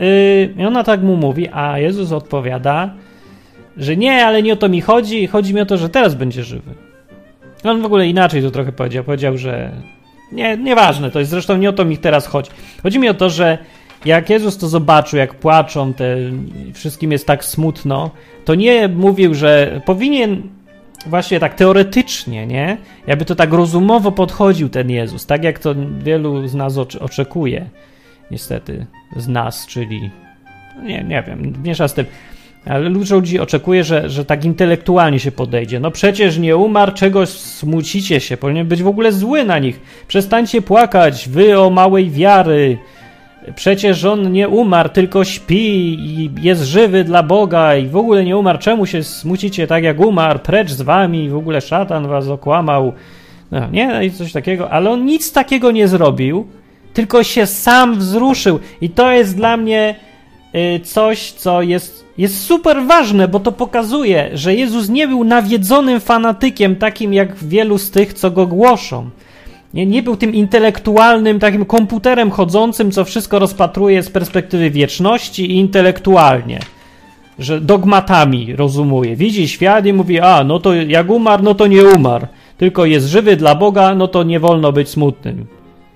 [0.58, 2.94] yy, ona tak mu mówi, a Jezus odpowiada,
[3.78, 6.44] że nie, ale nie o to mi chodzi, chodzi mi o to, że teraz będzie
[6.44, 6.74] żywy.
[7.64, 9.04] On w ogóle inaczej to trochę powiedział.
[9.04, 9.72] Powiedział, że
[10.32, 12.52] nie, nieważne, to jest zresztą nie o to mi teraz chodzi.
[12.84, 13.58] Chodzi mi o to, że
[14.06, 16.18] jak Jezus to zobaczył, jak płaczą, te,
[16.74, 18.12] wszystkim jest tak smutno,
[18.46, 20.42] to nie mówił, że powinien
[21.06, 22.78] właśnie tak teoretycznie, nie?
[23.08, 27.70] Jakby to tak rozumowo podchodził ten Jezus, tak jak to wielu z nas oczekuje,
[28.32, 28.86] niestety,
[29.16, 30.12] z nas, czyli
[30.84, 32.06] nie, nie wiem, miesza z tym.
[32.70, 35.80] Ale ludzi oczekuje, że, że tak intelektualnie się podejdzie.
[35.80, 39.82] No przecież nie umarł, czegoś smucicie się, powinien być w ogóle zły na nich.
[40.08, 42.78] Przestańcie płakać, wy o małej wiary.
[43.56, 48.38] Przecież on nie umarł, tylko śpi i jest żywy dla Boga i w ogóle nie
[48.38, 48.60] umarł.
[48.60, 50.40] Czemu się smucicie tak jak umarł?
[50.40, 52.94] Precz z wami, w ogóle szatan was okłamał.
[53.52, 56.48] No, nie, no i coś takiego, ale on nic takiego nie zrobił,
[56.94, 58.60] tylko się sam wzruszył.
[58.82, 59.96] I to jest dla mnie
[60.84, 66.76] coś, co jest jest super ważne, bo to pokazuje, że Jezus nie był nawiedzonym fanatykiem,
[66.76, 69.10] takim jak wielu z tych, co go głoszą.
[69.74, 75.56] Nie, nie był tym intelektualnym, takim komputerem chodzącym, co wszystko rozpatruje z perspektywy wieczności i
[75.56, 76.60] intelektualnie.
[77.40, 79.16] że dogmatami rozumuje.
[79.16, 82.28] Widzi świat i mówi, a no to jak umarł, no to nie umarł.
[82.58, 85.46] Tylko jest żywy dla Boga, no to nie wolno być smutnym.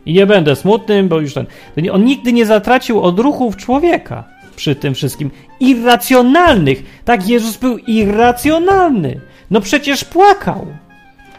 [0.06, 1.46] I nie będę smutnym, bo już ten.
[1.92, 4.24] On nigdy nie zatracił odruchów człowieka
[4.56, 5.32] przy tym wszystkim.
[5.60, 6.84] Irracjonalnych.
[7.06, 9.20] Tak, Jezus był irracjonalny.
[9.52, 10.68] No przecież płakał.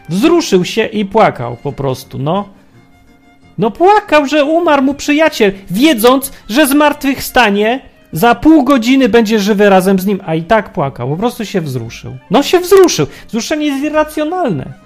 [0.09, 2.49] Wzruszył się i płakał po prostu, no.
[3.57, 7.79] No płakał, że umarł mu przyjaciel, wiedząc, że zmartwychwstanie
[8.11, 11.09] za pół godziny będzie żywy razem z nim, a i tak płakał.
[11.09, 12.17] Po prostu się wzruszył.
[12.31, 13.07] No się wzruszył.
[13.27, 14.82] Wzruszenie jest irracjonalne.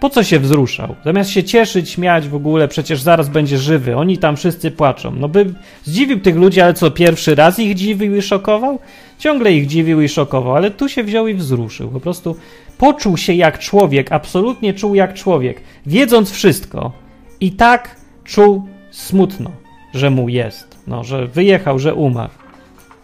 [0.00, 0.94] Po co się wzruszał?
[1.04, 3.96] Zamiast się cieszyć, śmiać w ogóle, przecież zaraz będzie żywy.
[3.96, 5.14] Oni tam wszyscy płaczą.
[5.14, 5.54] No by
[5.84, 8.78] zdziwił tych ludzi, ale co, pierwszy raz ich dziwił i szokował?
[9.18, 11.88] Ciągle ich dziwił i szokował, ale tu się wziął i wzruszył.
[11.88, 12.36] Po prostu
[12.78, 16.92] poczuł się jak człowiek, absolutnie czuł jak człowiek, wiedząc wszystko.
[17.40, 19.50] I tak czuł smutno,
[19.94, 20.76] że mu jest.
[20.86, 22.32] No, że wyjechał, że umarł.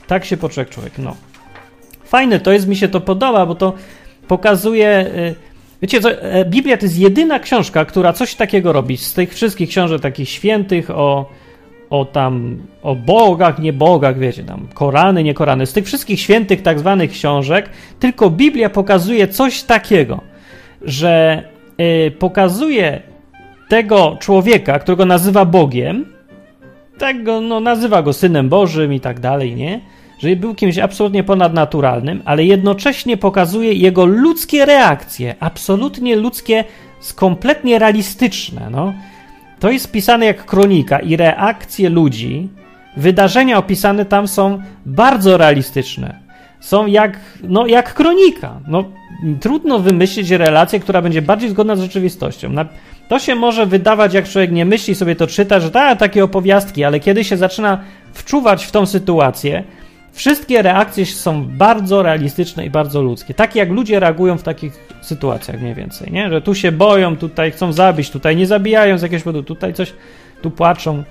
[0.06, 1.16] Tak się poczuł jak człowiek, no.
[2.04, 3.72] Fajne to jest, mi się to podoba, bo to
[4.28, 5.10] pokazuje...
[5.16, 5.51] Yy,
[5.82, 8.96] Wiecie, co, e, Biblia to jest jedyna książka, która coś takiego robi.
[8.96, 11.30] Z tych wszystkich książek takich świętych o,
[11.90, 15.66] o tam, o bogach, nie bogach, wiecie, tam Korany, nie Korany.
[15.66, 20.20] Z tych wszystkich świętych tak zwanych książek, tylko Biblia pokazuje coś takiego,
[20.82, 21.42] że
[21.80, 23.02] y, pokazuje
[23.68, 26.04] tego człowieka, którego nazywa Bogiem,
[26.98, 29.80] tego, no, nazywa go Synem Bożym i tak dalej, nie?
[30.22, 36.64] Że był kimś absolutnie ponadnaturalnym, ale jednocześnie pokazuje jego ludzkie reakcje, absolutnie ludzkie,
[37.14, 38.68] kompletnie realistyczne.
[38.70, 38.92] No.
[39.60, 42.48] To jest pisane jak kronika i reakcje ludzi,
[42.96, 46.18] wydarzenia opisane tam są bardzo realistyczne.
[46.60, 48.60] Są jak, no, jak kronika.
[48.68, 48.84] No,
[49.40, 52.54] trudno wymyślić relację, która będzie bardziej zgodna z rzeczywistością.
[53.08, 56.84] To się może wydawać, jak człowiek nie myśli, sobie to czyta, że ta, takie opowiastki,
[56.84, 57.80] ale kiedy się zaczyna
[58.12, 59.64] wczuwać w tą sytuację,
[60.12, 63.34] Wszystkie reakcje są bardzo realistyczne i bardzo ludzkie.
[63.34, 64.72] Tak jak ludzie reagują w takich
[65.02, 66.30] sytuacjach mniej więcej, nie?
[66.30, 69.94] Że tu się boją, tutaj chcą zabić, tutaj nie zabijają z jakiegoś powodu, tutaj coś,
[70.42, 71.02] tu płaczą.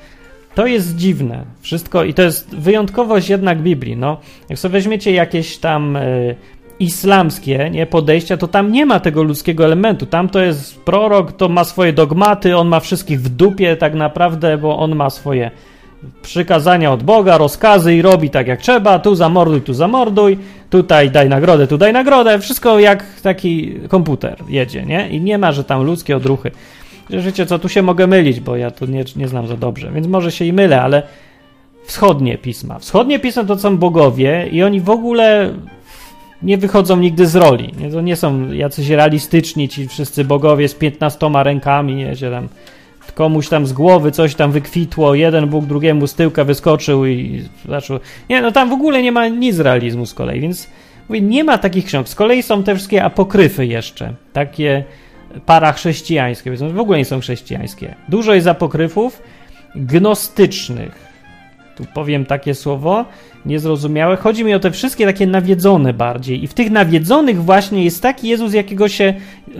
[0.55, 4.17] To jest dziwne wszystko i to jest wyjątkowość jednak Biblii, no.
[4.49, 6.35] Jak sobie weźmiecie jakieś tam y,
[6.79, 10.05] islamskie nie, podejścia, to tam nie ma tego ludzkiego elementu.
[10.05, 14.57] Tam to jest prorok, to ma swoje dogmaty, on ma wszystkich w dupie tak naprawdę,
[14.57, 15.51] bo on ma swoje
[16.21, 20.37] przykazania od Boga, rozkazy i robi tak jak trzeba, tu zamorduj, tu zamorduj,
[20.69, 25.09] tutaj daj nagrodę, tu daj nagrodę, wszystko jak taki komputer jedzie, nie?
[25.09, 26.51] I nie ma, że tam ludzkie odruchy.
[27.09, 30.07] Wiecie co, tu się mogę mylić, bo ja tu nie, nie znam za dobrze, więc
[30.07, 31.03] może się i mylę, ale
[31.85, 32.79] wschodnie pisma.
[32.79, 35.53] Wschodnie pisma to są bogowie i oni w ogóle
[36.43, 37.73] nie wychodzą nigdy z roli.
[37.79, 37.91] Nie?
[37.91, 42.47] To nie są jacyś realistyczni ci wszyscy bogowie z piętnastoma rękami, nie, się tam
[43.13, 47.99] komuś tam z głowy coś tam wykwitło, jeden Bóg drugiemu z tyłka wyskoczył i zaczął.
[48.29, 50.67] Nie, no tam w ogóle nie ma nic realizmu z kolei, więc
[51.09, 52.09] mówię, nie ma takich ksiąg.
[52.09, 54.83] Z kolei są te wszystkie apokryfy jeszcze, takie
[55.45, 57.95] parachrześcijańskie, w ogóle nie są chrześcijańskie.
[58.09, 59.21] Dużo jest apokryfów
[59.75, 61.10] gnostycznych.
[61.75, 63.05] Tu powiem takie słowo,
[63.45, 64.17] niezrozumiałe.
[64.17, 66.43] Chodzi mi o te wszystkie takie nawiedzone bardziej.
[66.43, 69.13] I w tych nawiedzonych właśnie jest taki Jezus, jakiego się,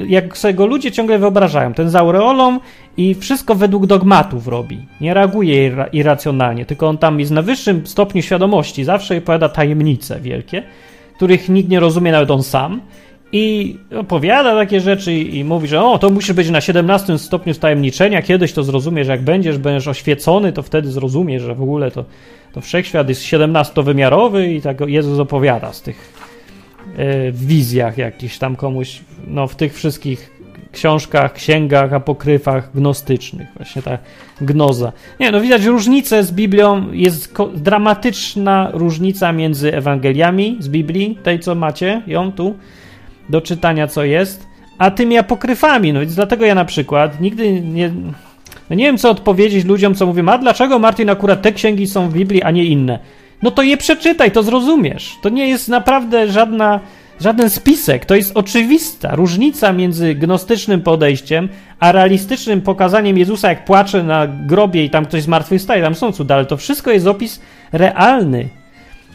[0.08, 1.74] jak sobie go ludzie ciągle wyobrażają.
[1.74, 2.60] Ten z aureolą
[2.98, 4.86] i wszystko według dogmatów robi.
[5.02, 8.84] Nie reaguje irracjonalnie, tylko on tam jest na wyższym stopniu świadomości.
[8.84, 10.64] Zawsze opowiada tajemnice wielkie,
[11.16, 12.82] których nikt nie rozumie, nawet on sam.
[13.32, 18.22] I opowiada takie rzeczy i, mówi, że o, to musi być na 17 stopniu stajemniczenia,
[18.22, 22.06] kiedyś to zrozumiesz, jak będziesz, będziesz oświecony, to wtedy zrozumiesz, że w ogóle to
[22.54, 26.14] to wszechświat jest 17-wymiarowy i tak Jezus opowiada z tych
[26.98, 30.32] e, wizjach jakichś tam komuś, no w tych wszystkich
[30.72, 33.98] książkach, księgach, apokryfach gnostycznych, właśnie ta
[34.42, 34.92] gnoza.
[35.20, 41.56] Nie, no widać różnicę z Biblią, jest dramatyczna różnica między Ewangeliami z Biblii, tej co
[41.56, 42.56] macie, ją tu,
[43.32, 47.92] do czytania co jest, a tymi apokryfami, no więc dlatego ja na przykład nigdy nie
[48.70, 52.10] no nie wiem, co odpowiedzieć ludziom, co mówią, a dlaczego, Martin, akurat te księgi są
[52.10, 53.00] w Biblii, a nie inne?
[53.42, 55.18] No to je przeczytaj, to zrozumiesz.
[55.22, 56.80] To nie jest naprawdę żadna,
[57.22, 64.04] żaden spisek, to jest oczywista różnica między gnostycznym podejściem, a realistycznym pokazaniem Jezusa, jak płacze
[64.04, 67.42] na grobie i tam ktoś zmartwychwstaje, tam są cuda, ale to wszystko jest opis
[67.72, 68.61] realny.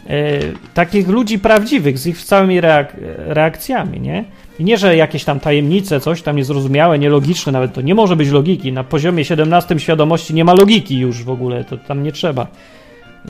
[0.08, 0.40] E,
[0.74, 4.24] takich ludzi prawdziwych, z ich całymi reak reakcjami, nie?
[4.58, 8.30] I nie, że jakieś tam tajemnice, coś tam niezrozumiałe, nielogiczne, nawet to nie może być
[8.30, 8.72] logiki.
[8.72, 12.46] Na poziomie 17 świadomości nie ma logiki już w ogóle, to tam nie trzeba.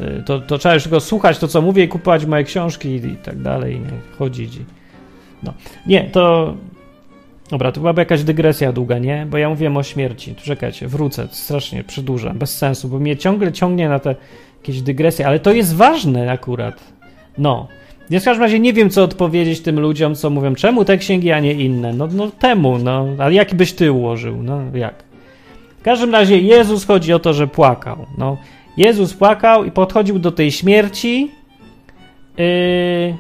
[0.01, 3.07] Y, to, to trzeba już tylko słuchać to, co mówię i kupować moje książki i,
[3.07, 4.17] i tak dalej, nie?
[4.19, 4.59] chodzić.
[5.43, 5.55] No.
[5.87, 6.55] Nie, to...
[7.51, 9.27] Dobra, to byłaby jakaś dygresja długa, nie?
[9.31, 10.35] Bo ja mówiłem o śmierci.
[10.35, 14.15] Czekajcie, wrócę, strasznie przedłużam, bez sensu, bo mnie ciągle ciągnie na te
[14.69, 16.81] jakieś dygresje, ale to jest ważne akurat.
[17.39, 17.69] No,
[18.11, 21.33] Więc w każdym razie nie wiem, co odpowiedzieć tym ludziom, co mówią, czemu te księgi,
[21.33, 21.93] a nie inne.
[21.93, 23.07] No, no temu, no.
[23.19, 24.43] Ale jaki byś ty ułożył?
[24.43, 24.95] No jak?
[25.79, 28.07] W każdym razie Jezus chodzi o to, że płakał.
[28.19, 28.37] No,
[28.77, 31.31] Jezus płakał i podchodził do tej śmierci.
[32.39, 33.15] Yy,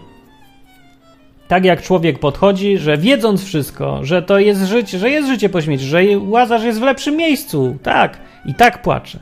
[1.48, 5.62] tak jak człowiek podchodzi, że wiedząc wszystko, że to jest życie, że jest życie po
[5.62, 9.18] śmierci, że Łazarz jest w lepszym miejscu, tak, i tak płacze.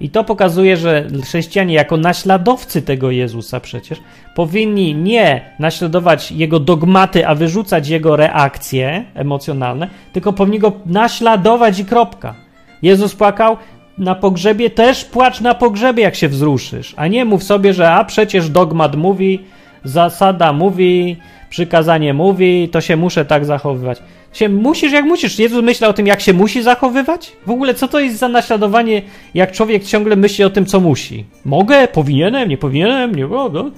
[0.00, 3.98] I to pokazuje, że chrześcijanie, jako naśladowcy tego Jezusa przecież,
[4.34, 11.84] powinni nie naśladować jego dogmaty, a wyrzucać jego reakcje emocjonalne, tylko powinni go naśladować i
[11.84, 12.34] kropka.
[12.82, 13.56] Jezus płakał
[13.98, 18.04] na pogrzebie, też płacz na pogrzebie, jak się wzruszysz, a nie mów sobie, że a
[18.04, 19.40] przecież dogmat mówi,
[19.84, 21.16] zasada mówi,
[21.50, 24.02] przykazanie mówi, to się muszę tak zachowywać.
[24.36, 25.38] Się musisz jak musisz.
[25.38, 27.32] Jezus myślał o tym, jak się musi zachowywać?
[27.46, 29.02] W ogóle co to jest za naśladowanie,
[29.34, 31.24] jak człowiek ciągle myśli o tym, co musi?
[31.44, 31.88] Mogę?
[31.88, 32.48] Powinienem?
[32.48, 33.14] Nie powinienem?
[33.14, 33.70] Nie mogę?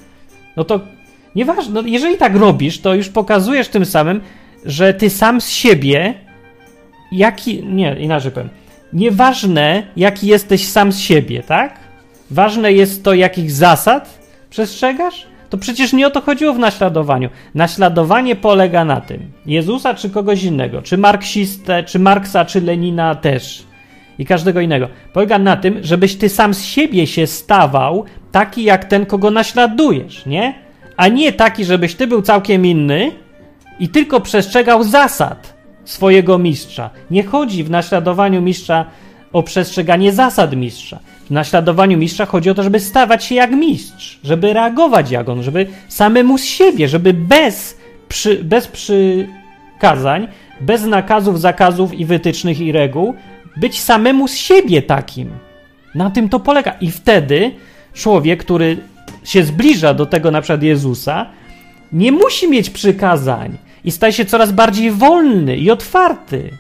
[0.57, 0.81] No to
[1.35, 1.83] nieważne.
[1.83, 4.21] No, jeżeli tak robisz, to już pokazujesz tym samym,
[4.65, 6.15] że ty sam z siebie
[7.13, 7.65] jaki...
[7.65, 8.49] Nie, inaczej powiem.
[8.93, 11.79] Nieważne, jaki jesteś sam z siebie, tak?
[12.31, 14.19] Ważne jest to, jakich zasad
[14.51, 15.27] przestrzegasz?
[15.51, 17.29] To przecież nie o to chodziło w naśladowaniu.
[17.55, 23.63] Naśladowanie polega na tym, Jezusa czy kogoś innego, czy marksistę, czy Marksa, czy Lenina też
[24.19, 24.89] i każdego innego.
[25.13, 30.27] Polega na tym, żebyś ty sam z siebie się stawał taki jak ten, kogo naśladujesz,
[30.27, 30.55] nie?
[30.97, 33.13] A nie taki, żebyś ty był całkiem inny
[33.81, 36.91] i tylko przestrzegał zasad swojego mistrza.
[37.11, 38.85] Nie chodzi w naśladowaniu mistrza
[39.33, 40.99] o przestrzeganie zasad mistrza.
[41.31, 45.67] Naśladowaniu mistrza chodzi o to, żeby stawać się jak mistrz, żeby reagować jak on, żeby
[45.89, 50.29] samemu z siebie, żeby bez, przy, bez przykazań,
[50.61, 53.15] bez nakazów, zakazów i wytycznych i reguł,
[53.57, 55.31] być samemu z siebie takim.
[55.95, 56.75] Na tym to polega.
[56.81, 57.53] I wtedy
[57.95, 58.77] człowiek, który
[59.25, 61.27] się zbliża do tego na przykład Jezusa,
[61.93, 66.51] nie musi mieć przykazań i staje się coraz bardziej wolny i otwarty.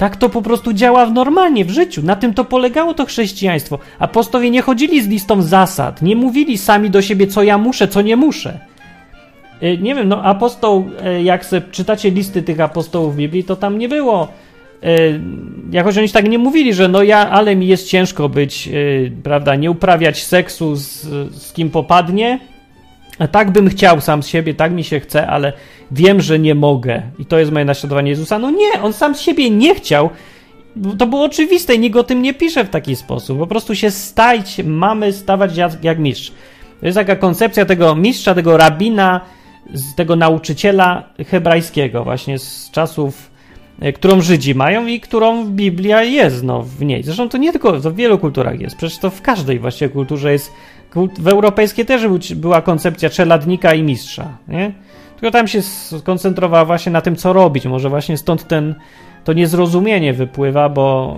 [0.00, 2.02] Tak to po prostu działa normalnie w życiu.
[2.02, 3.78] Na tym to polegało to chrześcijaństwo.
[3.98, 8.02] Apostowie nie chodzili z listą zasad, nie mówili sami do siebie, co ja muszę, co
[8.02, 8.58] nie muszę.
[9.60, 13.56] E, nie wiem, no apostoł, e, jak sobie czytacie listy tych apostołów w Biblii, to
[13.56, 14.28] tam nie było.
[14.82, 14.88] E,
[15.70, 18.68] jakoś oni tak nie mówili, że no ja, ale mi jest ciężko być,
[19.22, 21.02] prawda, nie uprawiać seksu z,
[21.42, 22.40] z kim popadnie.
[23.32, 25.52] Tak bym chciał sam z siebie, tak mi się chce, ale
[25.92, 28.38] wiem, że nie mogę i to jest moje naśladowanie Jezusa.
[28.38, 30.10] No nie, on sam z siebie nie chciał.
[30.98, 33.38] To było oczywiste i nikt o tym nie pisze w taki sposób.
[33.38, 36.32] Po prostu się stać, mamy stawać jak, jak mistrz.
[36.80, 39.20] To jest taka koncepcja tego mistrza, tego rabina,
[39.96, 43.30] tego nauczyciela hebrajskiego, właśnie z czasów,
[43.80, 47.02] e, którą Żydzi mają i którą Biblia jest no, w niej.
[47.02, 50.32] Zresztą to nie tylko, to w wielu kulturach jest, przecież to w każdej właściwie kulturze
[50.32, 50.52] jest.
[51.18, 54.72] W europejskiej też była koncepcja czeladnika i mistrza, nie?
[55.20, 57.66] Tylko tam się skoncentrowała właśnie na tym, co robić.
[57.66, 58.74] Może właśnie stąd ten,
[59.24, 61.16] to niezrozumienie wypływa, bo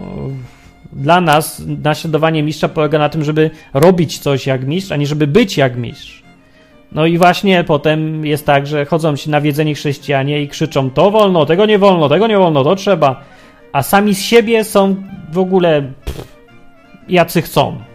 [0.93, 5.27] dla nas naśladowanie mistrza polega na tym, żeby robić coś jak mistrz, a nie żeby
[5.27, 6.23] być jak mistrz.
[6.93, 11.47] No i właśnie potem jest tak, że chodzą się nawiedzeni chrześcijanie i krzyczą to wolno,
[11.47, 13.25] tego nie wolno, tego nie wolno, to trzeba.
[13.73, 14.97] A sami z siebie są
[15.33, 16.37] w ogóle pff,
[17.09, 17.92] jacy chcą.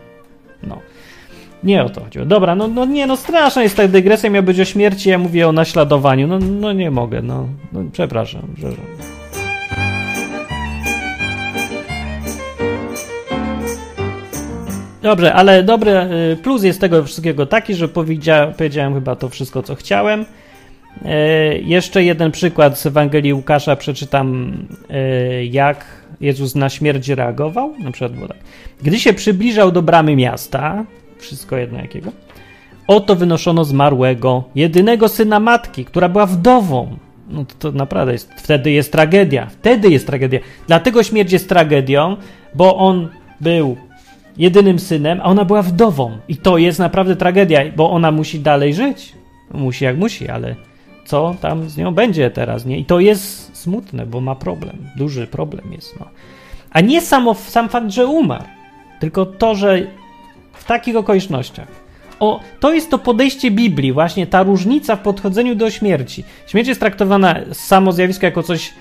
[1.64, 2.26] Nie o to chodziło.
[2.26, 5.48] Dobra, no, no nie, no straszna jest ta dygresja, miał być o śmierci, ja mówię
[5.48, 6.28] o naśladowaniu.
[6.28, 8.42] No, no nie mogę, no, no przepraszam.
[8.58, 8.68] Że...
[15.02, 19.64] Dobrze, ale dobry y, plus jest tego wszystkiego taki, że powiedzia, powiedziałem chyba to wszystko,
[19.64, 20.26] co chciałem.
[21.06, 24.58] E, jeszcze jeden przykład z Ewangelii Łukasza przeczytam,
[24.90, 25.86] e, jak
[26.22, 27.74] Jezus na śmierć reagował.
[27.80, 28.38] Na przykład było tak.
[28.84, 30.86] Gdy się przybliżał do bramy miasta,
[31.20, 32.12] wszystko jedno jakiego.
[32.88, 36.98] Oto wynoszono zmarłego, jedynego syna matki, która była wdową.
[37.30, 39.48] No to, to naprawdę jest, wtedy jest tragedia.
[39.50, 40.40] Wtedy jest tragedia.
[40.68, 42.18] Dlatego śmierć jest tragedią,
[42.56, 43.10] bo on
[43.42, 43.78] był
[44.38, 46.18] jedynym synem, a ona była wdową.
[46.28, 49.14] I to jest naprawdę tragedia, bo ona musi dalej żyć.
[49.54, 50.56] Musi jak musi, ale
[51.06, 52.80] co tam z nią będzie teraz, nie?
[52.80, 54.78] I to jest smutne, bo ma problem.
[54.96, 56.06] Duży problem jest, no.
[56.72, 58.44] A nie samo, sam fakt, że umarł,
[59.00, 59.88] tylko to, że
[60.64, 61.68] takich okolicznościach.
[62.20, 66.24] O, to jest to podejście Biblii, właśnie ta różnica w podchodzeniu do śmierci.
[66.48, 68.74] Śmierć jest traktowana samo zjawisko jako coś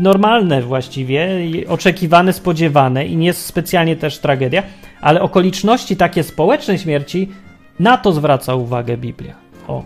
[0.00, 1.28] normalne właściwie,
[1.68, 4.62] oczekiwane, spodziewane i nie specjalnie też tragedia,
[5.00, 7.28] ale okoliczności takie społecznej śmierci,
[7.80, 9.34] na to zwraca uwagę Biblia.
[9.68, 9.84] O.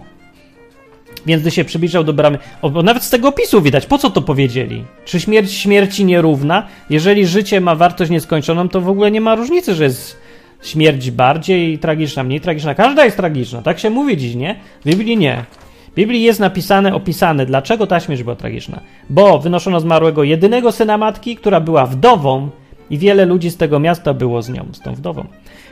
[1.27, 4.23] Więc gdy się przybliżał do bramy, o, nawet z tego opisu widać, po co to
[4.23, 4.85] powiedzieli?
[5.05, 6.67] Czy śmierć śmierci nierówna?
[6.91, 10.26] Jeżeli życie ma wartość nieskończoną, to w ogóle nie ma różnicy, że jest
[10.63, 12.75] śmierć bardziej tragiczna, mniej tragiczna.
[12.75, 14.57] Każda jest tragiczna, tak się mówi dziś, nie?
[14.81, 15.45] W Biblii nie.
[15.93, 18.81] W Biblii jest napisane, opisane, dlaczego ta śmierć była tragiczna.
[19.11, 22.51] Bo wynoszono zmarłego jedynego syna matki, która była wdową
[22.91, 25.27] i wiele ludzi z tego miasta było z nią, z tą wdową.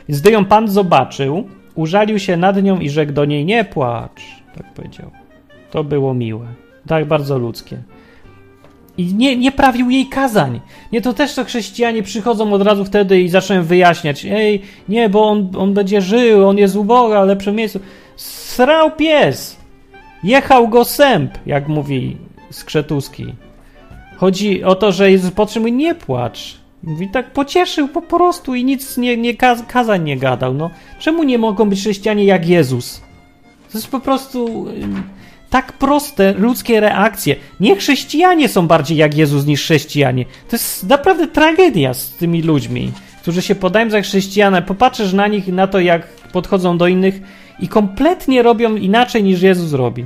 [0.09, 4.21] Więc gdy ją Pan zobaczył, użalił się nad nią i rzekł do niej, nie płacz,
[4.55, 5.11] tak powiedział.
[5.71, 6.47] To było miłe,
[6.87, 7.77] tak bardzo ludzkie.
[8.97, 10.61] I nie, nie prawił jej kazań.
[10.91, 14.25] Nie, to też to chrześcijanie przychodzą od razu wtedy i zaczynają wyjaśniać.
[14.25, 17.79] Ej, nie, bo on, on będzie żył, on jest u Boga, lepsze miejscu.
[18.15, 19.57] Srał pies.
[20.23, 22.17] Jechał go sęp, jak mówi
[22.49, 23.25] Skrzetuski.
[24.17, 26.57] Chodzi o to, że Jezus potrzebuje nie płacz.
[26.83, 30.53] Mówi tak pocieszył po prostu i nic nie, nie kaz, kazań nie gadał.
[30.53, 30.69] No,
[30.99, 33.01] czemu nie mogą być chrześcijanie jak Jezus?
[33.71, 34.65] To jest po prostu
[35.55, 37.35] tak proste ludzkie reakcje.
[37.59, 40.25] Nie chrześcijanie są bardziej jak Jezus niż chrześcijanie.
[40.49, 42.91] To jest naprawdę tragedia z tymi ludźmi,
[43.21, 44.63] którzy się podają za chrześcijan.
[44.63, 47.19] Popatrzysz na nich, na to, jak podchodzą do innych
[47.59, 50.05] i kompletnie robią inaczej niż Jezus robi.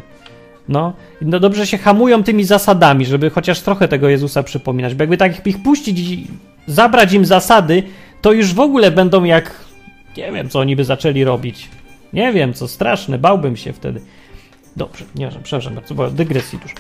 [0.68, 5.18] No, no dobrze się hamują tymi zasadami, żeby chociaż trochę tego Jezusa przypominać, bo jakby
[5.18, 6.28] tak ich puścić i
[6.68, 7.84] zabrać im zasady,
[8.22, 9.56] to już w ogóle będą jak
[10.18, 11.70] nie wiem, co oni by zaczęli robić.
[12.14, 14.02] Nie wiem, co straszne, bałbym się wtedy.
[14.78, 16.76] Dobrze, nie, przepraszam bardzo, bo dygresji dużo.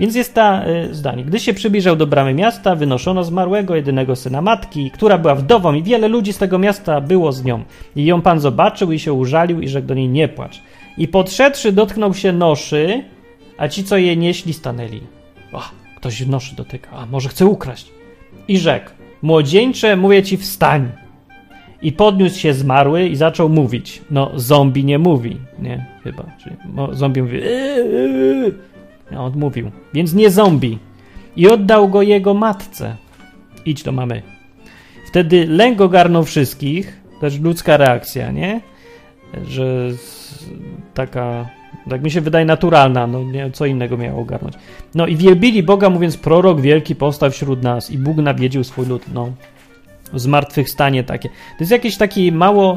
[0.00, 1.24] Więc jest ta y, zdanie.
[1.24, 5.82] Gdy się przybliżał do bramy miasta, wynoszono zmarłego, jedynego syna matki, która była wdową i
[5.82, 7.64] wiele ludzi z tego miasta było z nią.
[7.96, 10.62] I ją pan zobaczył i się użalił i rzekł do niej nie płacz.
[10.98, 13.04] I podszedłszy dotknął się noszy,
[13.58, 15.00] a ci, co je nieśli, stanęli.
[15.52, 15.62] O,
[15.96, 17.86] ktoś noszy dotyka, a może chce ukraść.
[18.48, 18.90] I rzekł,
[19.22, 21.01] młodzieńcze, mówię ci, wstań.
[21.82, 24.02] I podniósł się zmarły i zaczął mówić.
[24.10, 25.86] No, zombie nie mówi, nie?
[26.04, 26.24] Chyba.
[26.42, 26.56] Czyli
[26.92, 27.40] zombie mówi.
[29.10, 29.70] No, on mówił.
[29.94, 30.78] Więc nie zombie.
[31.36, 32.96] I oddał go jego matce.
[33.66, 34.22] Idź do mamy.
[35.06, 37.02] Wtedy lęk ogarnął wszystkich.
[37.20, 38.60] Też ludzka reakcja, nie?
[39.48, 39.88] Że
[40.94, 41.48] taka,
[41.90, 43.06] tak mi się wydaje, naturalna.
[43.06, 44.54] No, nie, co innego miało ogarnąć.
[44.94, 49.02] No i wielbili Boga, mówiąc, prorok wielki powstał wśród nas i Bóg nawiedził swój lud.
[49.14, 49.32] No,
[50.14, 51.28] zmartwychwstanie takie.
[51.28, 52.74] To jest jakiś taki mało,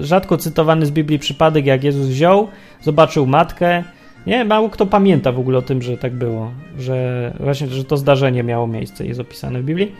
[0.00, 2.48] e, rzadko cytowany z Biblii przypadek, jak Jezus wziął,
[2.80, 3.84] zobaczył matkę.
[4.26, 7.96] Nie, mało kto pamięta w ogóle o tym, że tak było, że właśnie, że to
[7.96, 9.92] zdarzenie miało miejsce, jest opisane w Biblii.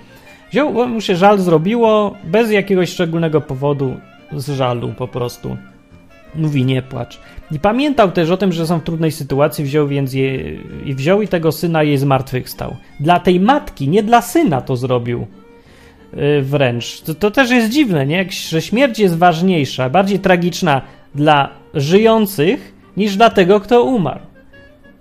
[0.51, 3.97] Wziął, mu się żal zrobiło, bez jakiegoś szczególnego powodu,
[4.37, 5.57] z żalu po prostu.
[6.35, 7.21] Mówi, nie płacz.
[7.53, 10.53] I pamiętał też o tym, że są w trudnej sytuacji, wziął więc je,
[10.85, 12.77] i wziął i tego syna jej zmartwychwstał.
[13.01, 15.27] Dla tej matki, nie dla syna to zrobił.
[16.15, 17.01] Y, wręcz.
[17.01, 18.27] To, to też jest dziwne, nie?
[18.49, 20.83] Że śmierć jest ważniejsza, bardziej tragiczna
[21.15, 24.21] dla żyjących niż dla tego, kto umarł.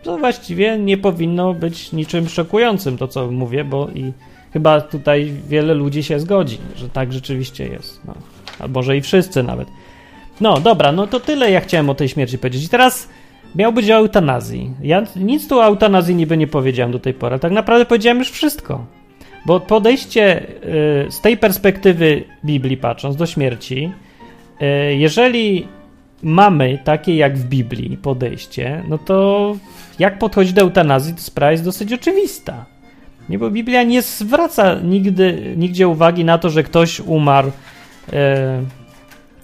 [0.04, 4.12] To właściwie nie powinno być niczym szokującym to, co mówię, bo i
[4.54, 8.02] chyba tutaj wiele ludzi się zgodzi, że tak rzeczywiście jest.
[8.06, 8.14] No.
[8.60, 9.68] Albo że i wszyscy nawet.
[10.42, 12.66] No dobra, no to tyle ja chciałem o tej śmierci powiedzieć.
[12.66, 13.10] I teraz
[13.56, 14.72] miał być o eutanazji.
[14.82, 18.20] Ja nic tu o eutanazji niby nie powiedziałem do tej pory, ale tak naprawdę powiedziałem
[18.20, 18.86] już wszystko.
[19.46, 20.42] Bo podejście
[21.08, 23.92] y, z tej perspektywy Biblii, patrząc do śmierci,
[24.62, 25.68] y, jeżeli
[26.24, 29.56] mamy takie jak w Biblii podejście, no to
[30.00, 32.66] jak podchodzić do eutanazji, to sprawa jest dosyć oczywista.
[33.30, 37.52] Nie, bo Biblia nie zwraca nigdy, nigdzie uwagi na to, że ktoś umarł.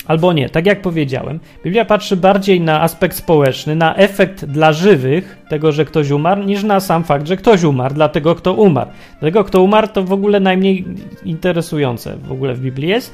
[0.08, 5.38] Albo nie, tak jak powiedziałem, Biblia patrzy bardziej na aspekt społeczny, na efekt dla żywych
[5.50, 8.90] tego, że ktoś umarł, niż na sam fakt, że ktoś umarł, dla tego, kto umarł.
[9.20, 10.86] Dlatego, kto umarł, to w ogóle najmniej
[11.26, 13.14] interesujące w ogóle w Biblii jest.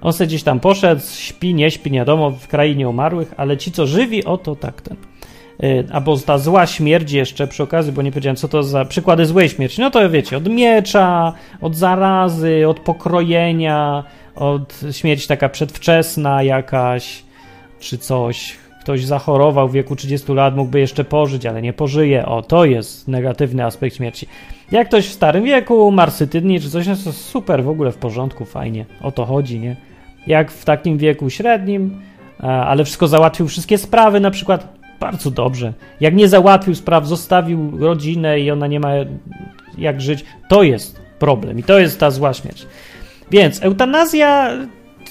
[0.00, 3.72] On sobie gdzieś tam poszedł, śpi, nie śpi, nie wiadomo, w krainie umarłych, ale ci,
[3.72, 4.96] co żywi, oto tak ten.
[5.62, 9.26] Yy, albo ta zła śmierć jeszcze przy okazji, bo nie powiedziałem, co to za przykłady
[9.26, 9.80] złej śmierci.
[9.80, 14.04] No to wiecie, od miecza, od zarazy, od pokrojenia,
[14.40, 17.22] od śmierć taka przedwczesna jakaś,
[17.80, 18.56] czy coś.
[18.80, 22.26] Ktoś zachorował w wieku 30 lat, mógłby jeszcze pożyć, ale nie pożyje.
[22.26, 24.26] O, to jest negatywny aspekt śmierci.
[24.72, 28.44] Jak ktoś w starym wieku, marsytydni czy coś, no to super, w ogóle w porządku,
[28.44, 28.84] fajnie.
[29.02, 29.76] O to chodzi, nie?
[30.26, 32.00] Jak w takim wieku średnim,
[32.38, 34.68] ale wszystko załatwił, wszystkie sprawy na przykład,
[35.00, 35.72] bardzo dobrze.
[36.00, 38.90] Jak nie załatwił spraw, zostawił rodzinę i ona nie ma
[39.78, 42.66] jak żyć, to jest problem i to jest ta zła śmierć.
[43.30, 44.50] Więc eutanazja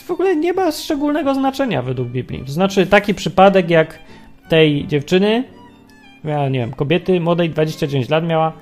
[0.06, 2.44] w ogóle nie ma szczególnego znaczenia według Biblii.
[2.46, 4.00] To znaczy taki przypadek jak
[4.50, 5.44] tej dziewczyny,
[6.24, 8.54] ja nie wiem, kobiety młodej, 29 lat miała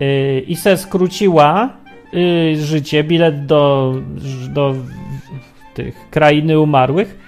[0.00, 1.70] yy, i se skróciła
[2.12, 3.94] yy, życie, bilet do,
[4.48, 4.74] do
[5.74, 7.18] tych krainy umarłych.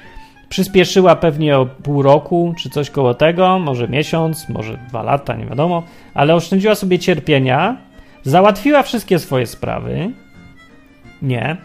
[0.49, 5.47] Przyspieszyła pewnie o pół roku, czy coś koło tego, może miesiąc, może dwa lata, nie
[5.47, 5.83] wiadomo,
[6.14, 7.77] ale oszczędziła sobie cierpienia,
[8.23, 10.11] załatwiła wszystkie swoje sprawy,
[11.23, 11.57] nie.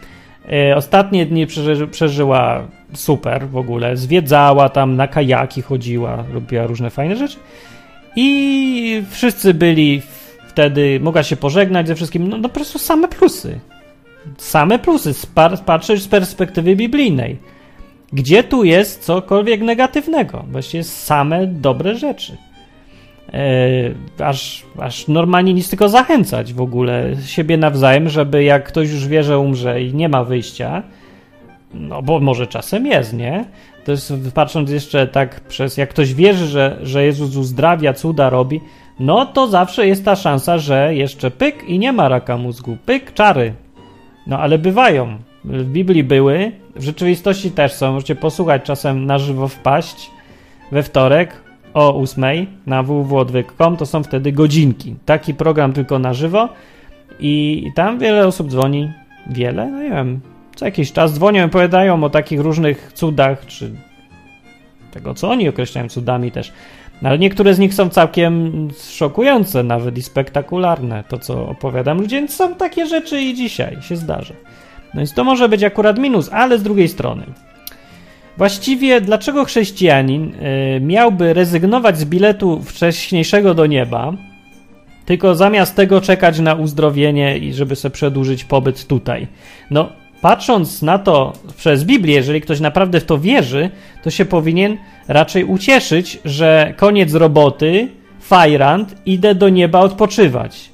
[0.52, 2.62] E, ostatnie dni przeży, przeżyła
[2.94, 3.96] super w ogóle.
[3.96, 7.36] Zwiedzała tam, na kajaki chodziła, robiła różne fajne rzeczy.
[8.16, 10.02] I wszyscy byli
[10.48, 12.28] wtedy, mogła się pożegnać ze wszystkim.
[12.28, 13.58] No, no po prostu same plusy.
[14.38, 15.14] Same plusy.
[15.66, 17.38] Patrzysz z perspektywy biblijnej.
[18.12, 20.44] Gdzie tu jest cokolwiek negatywnego?
[20.50, 22.36] Właściwie same dobre rzeczy.
[23.32, 29.08] E, aż, aż normalnie nic tylko zachęcać w ogóle siebie nawzajem, żeby jak ktoś już
[29.08, 30.82] wie, że umrze i nie ma wyjścia,
[31.74, 33.44] no bo może czasem jest, nie?
[33.84, 38.60] To jest patrząc jeszcze tak przez, jak ktoś wierzy, że, że Jezus uzdrawia, cuda robi,
[39.00, 42.76] no to zawsze jest ta szansa, że jeszcze pyk i nie ma raka mózgu.
[42.86, 43.54] Pyk, czary.
[44.26, 45.18] No ale bywają.
[45.44, 47.92] W Biblii były, w rzeczywistości też są.
[47.92, 50.10] Możecie posłuchać czasem na żywo wpaść
[50.72, 51.47] we wtorek
[51.78, 53.76] o 8 na www.odwyk.com.
[53.76, 54.94] To są wtedy godzinki.
[55.04, 56.48] Taki program tylko na żywo
[57.20, 58.92] i tam wiele osób dzwoni.
[59.26, 59.70] Wiele?
[59.70, 60.20] No nie wiem.
[60.56, 63.70] Co jakiś czas dzwonią i opowiadają o takich różnych cudach, czy
[64.90, 66.52] tego, co oni określają cudami też.
[67.02, 68.52] No, ale niektóre z nich są całkiem
[68.90, 73.96] szokujące nawet i spektakularne, to co opowiadam ludzie, więc są takie rzeczy i dzisiaj się
[73.96, 74.34] zdarza.
[74.94, 77.22] No więc to może być akurat minus, ale z drugiej strony.
[78.38, 80.34] Właściwie dlaczego chrześcijanin
[80.76, 84.12] y, miałby rezygnować z biletu wcześniejszego do nieba,
[85.04, 89.26] tylko zamiast tego czekać na uzdrowienie i żeby sobie przedłużyć pobyt tutaj?
[89.70, 89.88] No,
[90.20, 93.70] patrząc na to przez Biblię, jeżeli ktoś naprawdę w to wierzy,
[94.02, 94.76] to się powinien
[95.08, 97.88] raczej ucieszyć, że koniec roboty,
[98.20, 100.70] fajrant, idę do nieba odpoczywać.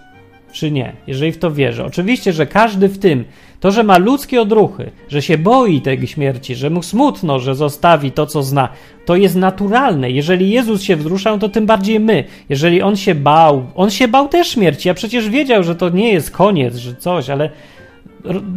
[0.52, 1.84] Czy nie, jeżeli w to wierzy.
[1.84, 3.24] Oczywiście, że każdy w tym,
[3.64, 8.12] to, że ma ludzkie odruchy, że się boi tej śmierci, że mu smutno, że zostawi
[8.12, 8.68] to, co zna,
[9.04, 10.10] to jest naturalne.
[10.10, 12.24] Jeżeli Jezus się wzruszał, to tym bardziej my.
[12.48, 16.12] Jeżeli on się bał, on się bał też śmierci, a przecież wiedział, że to nie
[16.12, 17.50] jest koniec, że coś, ale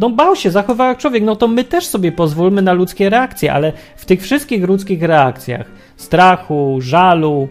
[0.00, 3.52] no bał się, zachował jak człowiek, no to my też sobie pozwólmy na ludzkie reakcje,
[3.52, 7.48] ale w tych wszystkich ludzkich reakcjach, strachu, żalu,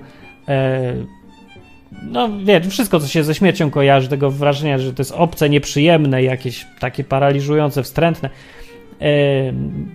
[0.48, 0.94] e,
[2.04, 6.24] no wiesz, wszystko, co się ze śmiercią kojarzy, tego wrażenia, że to jest obce, nieprzyjemne,
[6.24, 8.30] jakieś takie paraliżujące, wstrętne,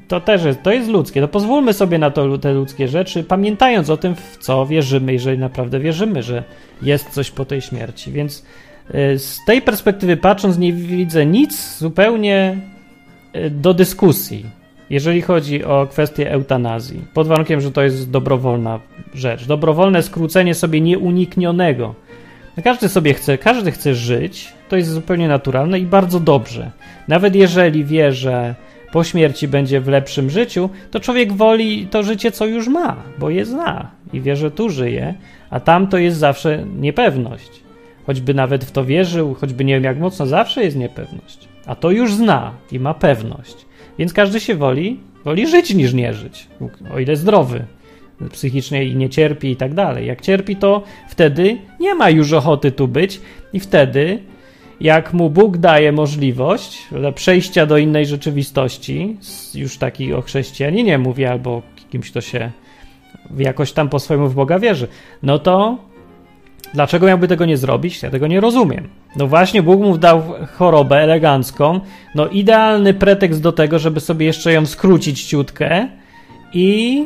[0.08, 1.20] to też jest, to jest ludzkie.
[1.20, 5.38] To pozwólmy sobie na to, te ludzkie rzeczy, pamiętając o tym, w co wierzymy, jeżeli
[5.38, 6.44] naprawdę wierzymy, że
[6.82, 8.12] jest coś po tej śmierci.
[8.12, 8.46] Więc
[8.94, 12.56] e, z tej perspektywy patrząc, nie widzę nic zupełnie
[13.32, 14.46] e, do dyskusji,
[14.92, 18.80] jeżeli chodzi o kwestię eutanazji, pod warunkiem, że to jest dobrowolna
[19.14, 19.46] rzecz.
[19.46, 21.94] Dobrowolne skrócenie sobie nieuniknionego.
[22.64, 26.70] Każdy sobie chce, każdy chce żyć, to jest zupełnie naturalne i bardzo dobrze.
[27.08, 28.54] Nawet jeżeli wie, że
[28.92, 33.30] po śmierci będzie w lepszym życiu, to człowiek woli to życie, co już ma, bo
[33.30, 35.14] je zna i wie, że tu żyje,
[35.50, 37.61] a tam to jest zawsze niepewność.
[38.06, 41.48] Choćby nawet w to wierzył, choćby nie wiem jak mocno, zawsze jest niepewność.
[41.66, 43.56] A to już zna i ma pewność.
[43.98, 46.48] Więc każdy się woli, woli żyć niż nie żyć,
[46.94, 47.64] o ile zdrowy
[48.32, 50.06] psychicznie i nie cierpi i tak dalej.
[50.06, 53.20] Jak cierpi, to wtedy nie ma już ochoty tu być
[53.52, 54.22] i wtedy,
[54.80, 59.16] jak mu Bóg daje możliwość przejścia do innej rzeczywistości,
[59.54, 62.50] już taki o chrześcijaninie mówię, albo kimś, kto się
[63.38, 64.88] jakoś tam po swojemu w Boga wierzy,
[65.22, 65.78] no to
[66.74, 68.02] Dlaczego miałby tego nie zrobić?
[68.02, 68.88] Ja tego nie rozumiem.
[69.16, 71.80] No właśnie, Bóg mu dał chorobę elegancką,
[72.14, 75.88] no idealny pretekst do tego, żeby sobie jeszcze ją skrócić ciutkę
[76.54, 77.04] i,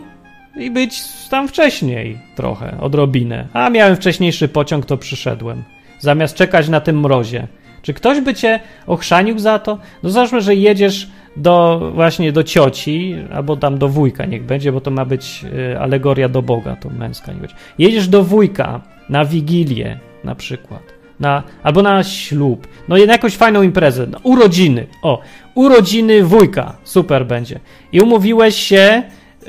[0.56, 3.48] i być tam wcześniej trochę, odrobinę.
[3.52, 5.62] A miałem wcześniejszy pociąg, to przyszedłem.
[5.98, 7.46] Zamiast czekać na tym mrozie.
[7.82, 9.78] Czy ktoś by cię ochrzanił za to?
[10.02, 14.80] No załóżmy, że jedziesz do właśnie do cioci, albo tam do wujka niech będzie, bo
[14.80, 17.56] to ma być y, alegoria do Boga, to męska nie będzie.
[17.78, 20.82] Jedziesz do wujka na wigilię na przykład,
[21.20, 25.20] na, albo na ślub, no jakąś fajną imprezę, no, urodziny, o,
[25.54, 27.60] urodziny wujka, super będzie.
[27.92, 29.02] I umówiłeś się,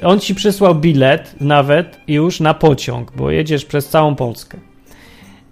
[0.04, 4.58] on ci przysłał bilet nawet już na pociąg, bo jedziesz przez całą Polskę.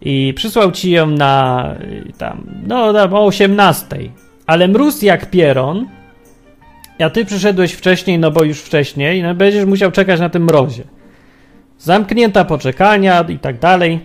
[0.01, 3.85] I przysłał ci ją na y, tam, no o 18,
[4.47, 5.87] ale mróz jak pieron,
[6.99, 10.83] a ty przyszedłeś wcześniej, no bo już wcześniej, no będziesz musiał czekać na tym mrozie.
[11.85, 13.99] Zamknięta poczekalnia i tak dalej.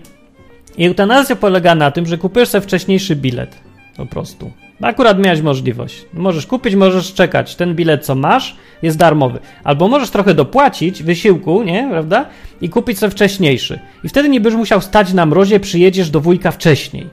[0.78, 3.56] I eutanazja polega na tym, że kupujesz sobie wcześniejszy bilet.
[3.96, 4.50] Po prostu.
[4.82, 6.06] Akurat miałeś możliwość.
[6.14, 7.56] Możesz kupić, możesz czekać.
[7.56, 9.38] Ten bilet, co masz, jest darmowy.
[9.64, 12.26] Albo możesz trochę dopłacić wysiłku, nie, prawda?
[12.60, 13.78] I kupić sobie wcześniejszy.
[14.04, 17.08] I wtedy nie będziesz musiał stać na mrozie, przyjedziesz do wujka wcześniej.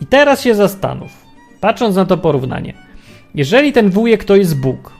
[0.00, 1.10] I teraz się zastanów,
[1.60, 2.74] patrząc na to porównanie.
[3.34, 4.92] Jeżeli ten wujek to jest Bóg,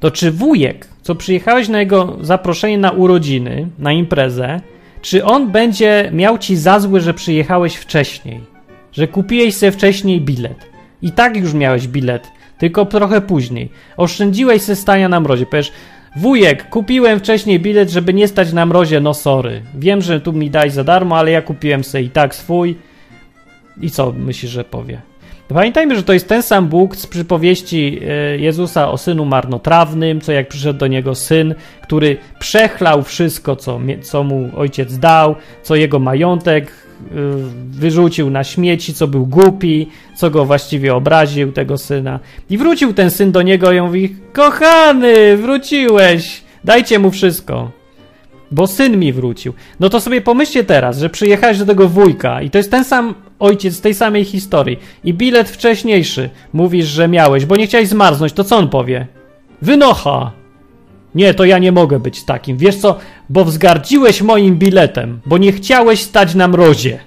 [0.00, 4.60] to czy wujek, co przyjechałeś na jego zaproszenie na urodziny, na imprezę,
[5.02, 8.40] czy on będzie miał ci za złe, że przyjechałeś wcześniej?
[8.92, 10.66] Że kupiłeś sobie wcześniej bilet?
[11.02, 13.70] I tak już miałeś bilet tylko trochę później.
[13.96, 15.46] Oszczędziłeś ze stania na mrozie.
[15.46, 15.72] Powiesz,
[16.16, 19.62] wujek, kupiłem wcześniej bilet, żeby nie stać na mrozie, no sorry.
[19.74, 22.76] Wiem, że tu mi daj za darmo, ale ja kupiłem sobie i tak swój.
[23.80, 25.07] I co myślisz, że powie?
[25.54, 30.32] Pamiętajmy, że to jest ten sam Bóg z przypowieści e, Jezusa o synu marnotrawnym, co
[30.32, 35.98] jak przyszedł do niego syn, który przechlał wszystko, co, co mu ojciec dał, co jego
[35.98, 37.14] majątek e,
[37.70, 42.20] wyrzucił na śmieci, co był głupi, co go właściwie obraził, tego syna.
[42.50, 47.77] I wrócił ten syn do niego i mówi: Kochany, wróciłeś, dajcie mu wszystko
[48.50, 49.52] bo syn mi wrócił.
[49.80, 53.14] No to sobie pomyślcie teraz, że przyjechałeś do tego wujka i to jest ten sam
[53.38, 58.32] ojciec z tej samej historii i bilet wcześniejszy mówisz, że miałeś, bo nie chciałeś zmarznąć,
[58.32, 59.06] to co on powie?
[59.62, 60.32] Wynocha!
[61.14, 62.56] Nie, to ja nie mogę być takim.
[62.56, 62.96] Wiesz co?
[63.28, 66.98] Bo wzgardziłeś moim biletem, bo nie chciałeś stać na mrozie.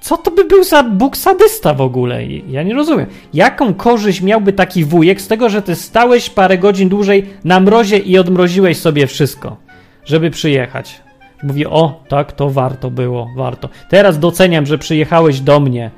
[0.00, 2.26] Co to by był za Bóg sadysta w ogóle?
[2.26, 3.06] Ja nie rozumiem.
[3.34, 7.98] Jaką korzyść miałby taki wujek z tego, że ty stałeś parę godzin dłużej na mrozie
[7.98, 9.56] i odmroziłeś sobie wszystko?
[10.04, 11.00] Żeby przyjechać.
[11.42, 13.68] Mówi, o, tak, to warto było, warto.
[13.88, 15.90] Teraz doceniam, że przyjechałeś do mnie,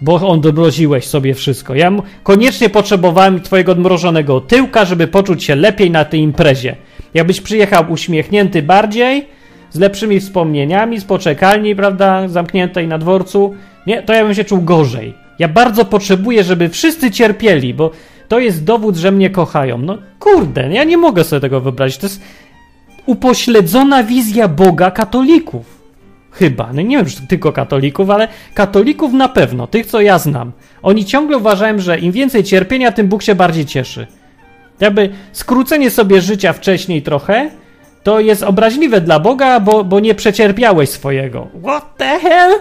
[0.00, 1.74] bo odmroziłeś sobie wszystko.
[1.74, 1.92] Ja
[2.22, 6.76] koniecznie potrzebowałem twojego odmrożonego tyłka, żeby poczuć się lepiej na tej imprezie.
[7.14, 9.26] Jakbyś przyjechał uśmiechnięty bardziej,
[9.70, 13.54] z lepszymi wspomnieniami, z poczekalni, prawda, zamkniętej na dworcu,
[13.86, 15.14] nie, to ja bym się czuł gorzej.
[15.38, 17.90] Ja bardzo potrzebuję, żeby wszyscy cierpieli, bo
[18.28, 19.78] to jest dowód, że mnie kochają.
[19.78, 21.98] No kurde, ja nie mogę sobie tego wyobrazić.
[21.98, 22.22] To jest
[23.06, 25.84] upośledzona wizja Boga katolików.
[26.30, 30.52] Chyba, no nie wiem, czy tylko katolików, ale katolików na pewno, tych co ja znam.
[30.82, 34.06] Oni ciągle uważają, że im więcej cierpienia, tym Bóg się bardziej cieszy.
[34.80, 37.50] Jakby skrócenie sobie życia wcześniej trochę,
[38.02, 41.46] to jest obraźliwe dla Boga, bo, bo nie przecierpiałeś swojego.
[41.62, 42.52] What the hell?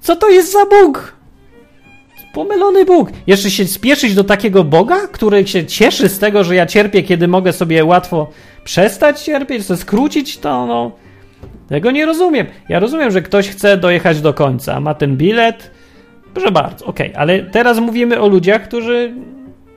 [0.00, 1.17] Co to jest za Bóg?
[2.32, 3.10] Pomylony Bóg.
[3.26, 7.28] Jeszcze się spieszyć do takiego Boga, który się cieszy z tego, że ja cierpię, kiedy
[7.28, 8.30] mogę sobie łatwo
[8.64, 10.92] przestać cierpieć, to skrócić to, no.
[11.68, 12.46] Tego nie rozumiem.
[12.68, 15.70] Ja rozumiem, że ktoś chce dojechać do końca, ma ten bilet.
[16.34, 17.20] Proszę bardzo, okej, okay.
[17.20, 19.14] ale teraz mówimy o ludziach, którzy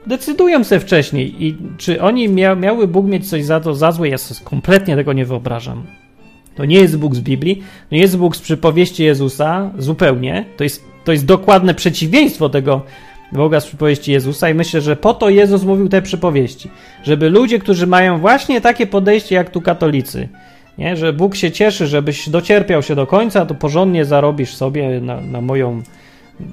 [0.06, 4.08] decydują sobie wcześniej i czy oni mia miały Bóg mieć coś za to, za złe,
[4.08, 5.86] ja sobie kompletnie tego nie wyobrażam.
[6.54, 7.56] To nie jest Bóg z Biblii,
[7.90, 10.44] to nie jest Bóg z przypowieści Jezusa, zupełnie.
[10.56, 12.82] To jest, to jest dokładne przeciwieństwo tego
[13.32, 16.70] Boga z przypowieści Jezusa i myślę, że po to Jezus mówił te przypowieści,
[17.02, 20.28] żeby ludzie, którzy mają właśnie takie podejście jak tu katolicy,
[20.78, 20.96] nie?
[20.96, 25.40] że Bóg się cieszy, żebyś docierpiał się do końca, to porządnie zarobisz sobie na, na
[25.40, 25.82] moją,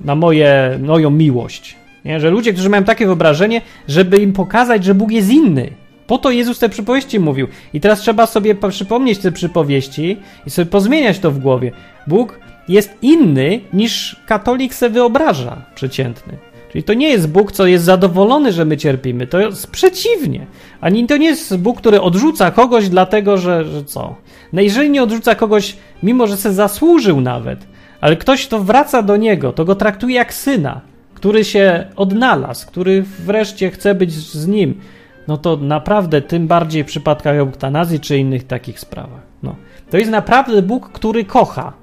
[0.06, 1.76] na moje, moją miłość.
[2.06, 2.20] Nie?
[2.20, 5.70] Że ludzie, którzy mają takie wyobrażenie, żeby im pokazać, że Bóg jest inny.
[6.08, 7.48] Po to Jezus te przypowieści mówił.
[7.74, 11.72] I teraz trzeba sobie przypomnieć te przypowieści i sobie pozmieniać to w głowie.
[12.08, 12.40] Bóg
[12.70, 16.38] jest inny niż katolik se wyobraża przeciętny.
[16.72, 19.28] Czyli to nie jest Bóg, co jest zadowolony, że my cierpimy.
[19.28, 20.46] To jest przeciwnie.
[20.82, 24.16] Ani to nie jest Bóg, który odrzuca kogoś dlatego, że, że co.
[24.54, 27.68] No jeżeli nie odrzuca kogoś, mimo że se zasłużył nawet,
[28.02, 30.82] ale ktoś, kto wraca do niego, to go traktuje jak syna,
[31.14, 34.82] który się odnalazł, który wreszcie chce być z nim,
[35.28, 39.22] no to naprawdę tym bardziej w przypadkach eutanazji czy innych takich sprawach.
[39.44, 39.56] No.
[39.90, 41.74] To jest naprawdę Bóg, który kocha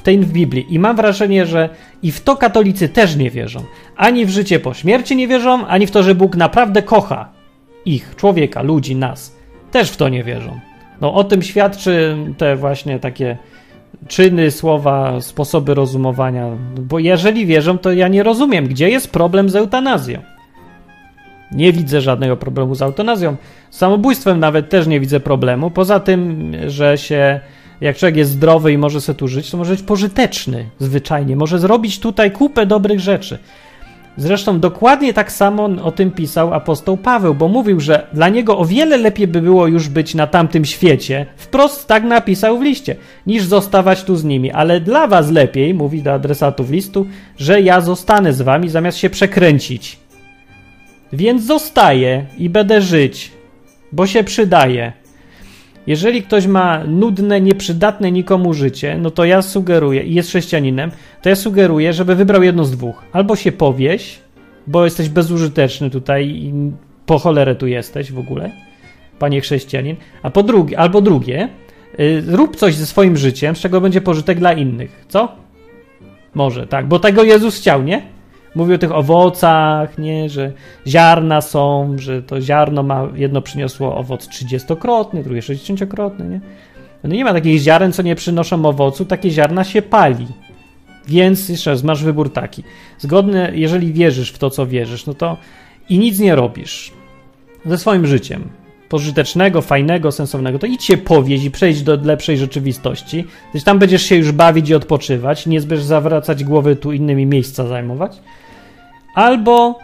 [0.00, 0.74] w tej Biblii.
[0.74, 1.68] I mam wrażenie, że
[2.02, 3.64] i w to katolicy też nie wierzą.
[3.96, 7.28] Ani w życie po śmierci nie wierzą, ani w to, że Bóg naprawdę kocha
[7.84, 9.36] ich, człowieka, ludzi, nas.
[9.70, 10.60] Też w to nie wierzą.
[11.00, 13.36] No o tym świadczy te właśnie takie
[14.08, 16.46] czyny, słowa, sposoby rozumowania.
[16.80, 20.20] Bo jeżeli wierzą, to ja nie rozumiem, gdzie jest problem z eutanazją.
[21.52, 23.36] Nie widzę żadnego problemu z eutanazją.
[23.70, 25.70] Z samobójstwem nawet też nie widzę problemu.
[25.70, 27.40] Poza tym, że się
[27.80, 31.58] jak człowiek jest zdrowy i może sobie tu żyć, to może być pożyteczny zwyczajnie, może
[31.58, 33.38] zrobić tutaj kupę dobrych rzeczy.
[34.16, 38.64] Zresztą dokładnie tak samo o tym pisał apostoł Paweł, bo mówił, że dla niego o
[38.64, 41.26] wiele lepiej by było już być na tamtym świecie.
[41.36, 44.50] Wprost tak napisał w liście, niż zostawać tu z nimi.
[44.50, 47.06] Ale dla was lepiej, mówi do adresatów listu,
[47.38, 49.98] że ja zostanę z wami zamiast się przekręcić.
[51.12, 53.32] Więc zostaję i będę żyć,
[53.92, 54.92] bo się przydaje.
[55.86, 60.90] Jeżeli ktoś ma nudne, nieprzydatne nikomu życie, no to ja sugeruję, i jest chrześcijaninem,
[61.22, 63.04] to ja sugeruję, żeby wybrał jedno z dwóch.
[63.12, 64.18] Albo się powieś,
[64.66, 66.52] bo jesteś bezużyteczny tutaj i
[67.06, 68.50] po cholerę tu jesteś w ogóle,
[69.18, 71.48] panie chrześcijanin, a po drugie, albo drugie,
[71.98, 75.04] yy, rób coś ze swoim życiem, z czego będzie pożytek dla innych.
[75.08, 75.36] Co?
[76.34, 78.02] Może, tak, bo tego Jezus chciał, nie?
[78.54, 80.52] Mówi o tych owocach, nie, że
[80.86, 86.40] ziarna są, że to ziarno ma, jedno przyniosło owoc trzydziestokrotny, drugie sześćdziesięciokrotny, nie?
[87.04, 90.26] No nie ma takich ziaren, co nie przynoszą owocu, takie ziarna się pali.
[91.08, 92.62] Więc jeszcze raz, masz wybór taki.
[92.98, 95.36] Zgodny, jeżeli wierzysz w to, co wierzysz, no to
[95.88, 96.92] i nic nie robisz
[97.64, 98.48] ze swoim życiem,
[98.90, 103.24] pożytecznego, fajnego, sensownego, to idź się powieź i przejdź do lepszej rzeczywistości.
[103.50, 107.66] Gdzieś tam będziesz się już bawić i odpoczywać, nie zbierz zawracać głowy tu innymi miejsca
[107.66, 108.16] zajmować.
[109.14, 109.78] Albo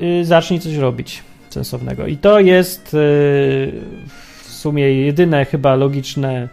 [0.00, 2.06] yy, zacznij coś robić sensownego.
[2.06, 3.00] I to jest yy,
[4.42, 6.48] w sumie jedyne chyba logiczne,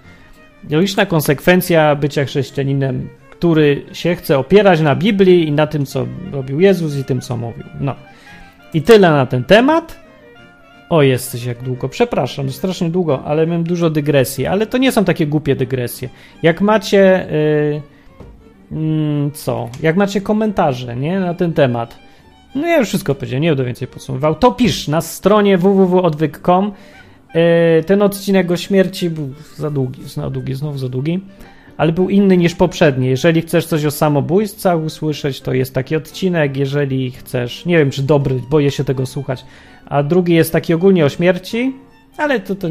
[0.69, 6.59] logiczna konsekwencja bycia chrześcijaninem, który się chce opierać na Biblii i na tym, co robił
[6.59, 7.63] Jezus i tym, co mówił.
[7.79, 7.95] No.
[8.73, 10.06] I tyle na ten temat.
[10.89, 11.89] O, jesteś jak długo.
[11.89, 14.45] Przepraszam, strasznie długo, ale miałem dużo dygresji.
[14.45, 16.09] Ale to nie są takie głupie dygresje.
[16.43, 17.27] Jak macie.
[18.71, 19.69] Yy, yy, co?
[19.81, 21.19] Jak macie komentarze, nie?
[21.19, 21.97] Na ten temat.
[22.55, 24.35] No ja już wszystko powiedziałem, nie będę więcej podsumowywał.
[24.35, 26.71] To pisz na stronie www.odwyk.com.
[27.35, 31.21] Yy, ten odcinek o śmierci był za długi, za długi, znowu za długi
[31.77, 33.07] ale był inny niż poprzedni.
[33.07, 36.57] Jeżeli chcesz coś o samobójstwach usłyszeć, to jest taki odcinek.
[36.57, 39.45] Jeżeli chcesz, nie wiem czy dobry, boję się tego słuchać,
[39.89, 41.75] a drugi jest taki ogólnie o śmierci,
[42.17, 42.67] ale to, to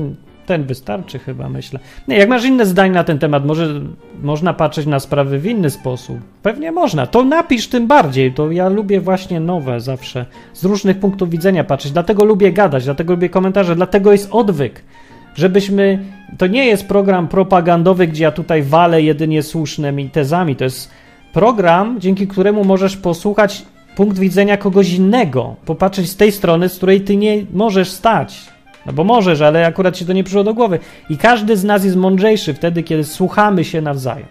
[0.47, 1.81] ten wystarczy chyba, myślę.
[2.09, 3.81] Nie, jak masz inne zdanie na ten temat, może
[4.23, 6.19] można patrzeć na sprawy w inny sposób.
[6.43, 7.07] Pewnie można.
[7.07, 8.33] To napisz tym bardziej.
[8.33, 11.93] To ja lubię właśnie nowe zawsze, z różnych punktów widzenia patrzeć.
[11.93, 14.83] Dlatego lubię gadać, dlatego lubię komentarze, dlatego jest odwyk
[15.37, 15.99] żebyśmy.
[16.39, 20.57] To nie jest program propagandowy, gdzie ja tutaj walę jedynie słusznymi tezami.
[20.57, 20.91] To jest
[21.33, 27.01] program, dzięki któremu możesz posłuchać punkt widzenia kogoś innego, popatrzeć z tej strony, z której
[27.01, 28.39] ty nie możesz stać.
[28.87, 30.79] No bo możesz, ale akurat ci to nie przyszło do głowy.
[31.11, 34.27] I każdy z nas jest mądrzejszy wtedy, kiedy słuchamy się nawzajem.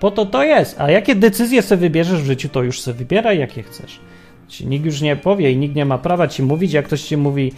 [0.00, 0.80] Po to to jest.
[0.80, 4.00] A jakie decyzje sobie wybierzesz w życiu, to już sobie wybieraj, jakie chcesz.
[4.48, 7.16] Ci nikt już nie powie i nikt nie ma prawa ci mówić, jak ktoś ci
[7.16, 7.52] mówi,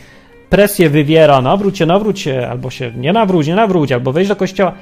[0.50, 4.36] presję wywiera, nawróć się, nawróć się, albo się nie nawróć, nie nawróć, albo wejść do
[4.36, 4.72] kościoła,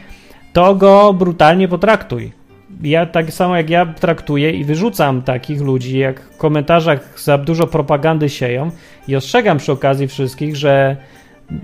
[0.52, 2.37] to go brutalnie potraktuj.
[2.82, 7.66] Ja tak samo jak ja traktuję i wyrzucam takich ludzi, jak w komentarzach za dużo
[7.66, 8.70] propagandy sieją
[9.08, 10.96] i ostrzegam przy okazji wszystkich, że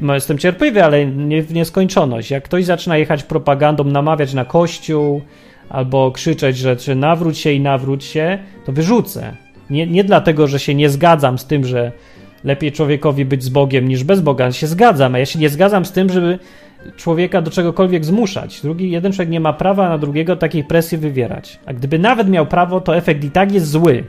[0.00, 2.30] no, jestem cierpliwy, ale nie w nieskończoność.
[2.30, 5.22] Jak ktoś zaczyna jechać propagandą, namawiać na kościół,
[5.68, 9.36] albo krzyczeć, że czy nawróć się i nawróć się, to wyrzucę.
[9.70, 11.92] Nie, nie dlatego, że się nie zgadzam z tym, że
[12.44, 14.44] lepiej człowiekowi być z Bogiem niż bez Boga.
[14.44, 16.38] Ja się zgadzam, a ja się nie zgadzam z tym, żeby
[16.96, 18.60] człowieka do czegokolwiek zmuszać.
[18.60, 21.60] Drugi, jeden człowiek nie ma prawa na drugiego takiej presji wywierać.
[21.66, 24.04] A gdyby nawet miał prawo, to efekt i tak jest zły.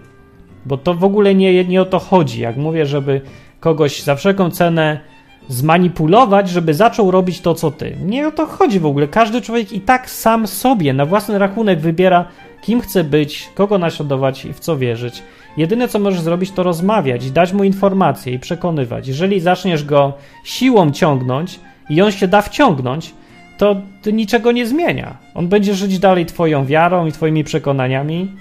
[0.66, 2.42] Bo to w ogóle nie, nie o to chodzi.
[2.42, 3.22] Jak mówię, żeby
[3.60, 5.00] kogoś za wszelką cenę
[5.48, 7.98] zmanipulować, żeby zaczął robić to, co ty.
[8.06, 9.08] Nie o to chodzi w ogóle.
[9.08, 12.26] Każdy człowiek i tak sam sobie na własny rachunek wybiera,
[12.62, 15.24] kim chce być, kogo naśladować i w co wierzyć.
[15.58, 19.08] Jedyne, co możesz zrobić, to rozmawiać, dać mu informacje i przekonywać.
[19.08, 20.14] Jeżeli zaczniesz go
[20.44, 21.60] siłą ciągnąć
[21.90, 23.14] i on się da wciągnąć,
[23.58, 23.76] to
[24.14, 25.18] niczego nie zmienia.
[25.34, 28.32] On będzie żyć dalej twoją wiarą i twoimi przekonaniami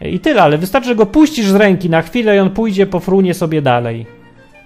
[0.00, 3.00] i tyle, ale wystarczy, że go puścisz z ręki na chwilę i on pójdzie po
[3.00, 4.06] frunie sobie dalej.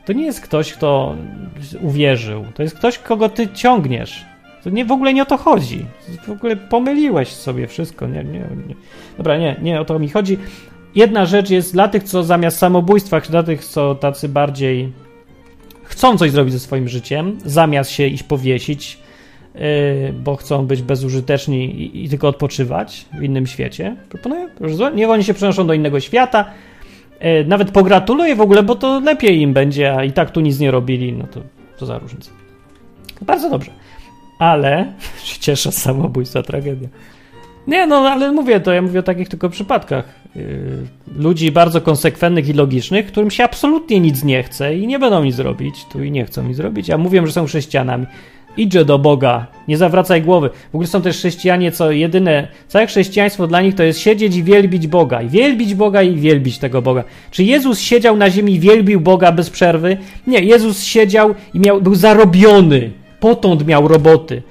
[0.05, 1.17] To nie jest ktoś, kto
[1.81, 2.45] uwierzył.
[2.55, 4.25] To jest ktoś, kogo ty ciągniesz.
[4.65, 5.85] To nie, w ogóle nie o to chodzi.
[6.27, 8.07] W ogóle pomyliłeś sobie wszystko.
[8.07, 8.75] Nie, nie, nie.
[9.17, 10.39] Dobra, nie, nie o to mi chodzi.
[10.95, 14.93] Jedna rzecz jest dla tych, co zamiast samobójstwa, dla tych, co tacy bardziej
[15.91, 18.99] chcą coś zrobić ze swoim życiem, zamiast się iść powiesić,
[19.55, 19.61] yy,
[20.13, 23.97] bo chcą być bezużyteczni i, tylko odpoczywać w innym świecie.
[24.09, 24.49] Proponuję,
[24.95, 26.45] niech oni się przenoszą do innego świata.
[27.21, 30.59] Yy, nawet pogratuluję w ogóle, bo to lepiej im będzie, a i tak tu nic
[30.59, 31.41] nie robili, no to
[31.77, 32.31] co za różnica.
[33.21, 33.71] Bardzo dobrze.
[34.39, 34.93] Ale
[35.25, 36.89] się cieszę z samobójstwa, tragedia.
[37.71, 40.05] Nie, no ale mówię to, ja mówię o takich tylko przypadkach.
[40.37, 40.43] Yy,
[41.17, 45.39] ludzi bardzo konsekwentnych i logicznych, którym się absolutnie nic nie chce i nie będą nic
[45.39, 48.07] robić, tu i nie chcą nic robić, a mówią, że są chrześcijanami.
[48.57, 50.51] Idźże do Boga, nie zawracaj głowy.
[50.73, 54.43] W ogóle są też chrześcijanie, co jedyne, całe chrześcijaństwo dla nich to jest siedzieć i
[54.43, 55.23] wielbić Boga.
[55.23, 57.05] I wielbić Boga i wielbić tego Boga.
[57.31, 59.97] Czy Jezus siedział na ziemi i wielbił Boga bez przerwy?
[60.27, 62.91] Nie, Jezus siedział i miał, był zarobiony.
[63.21, 64.43] Potąd miał roboty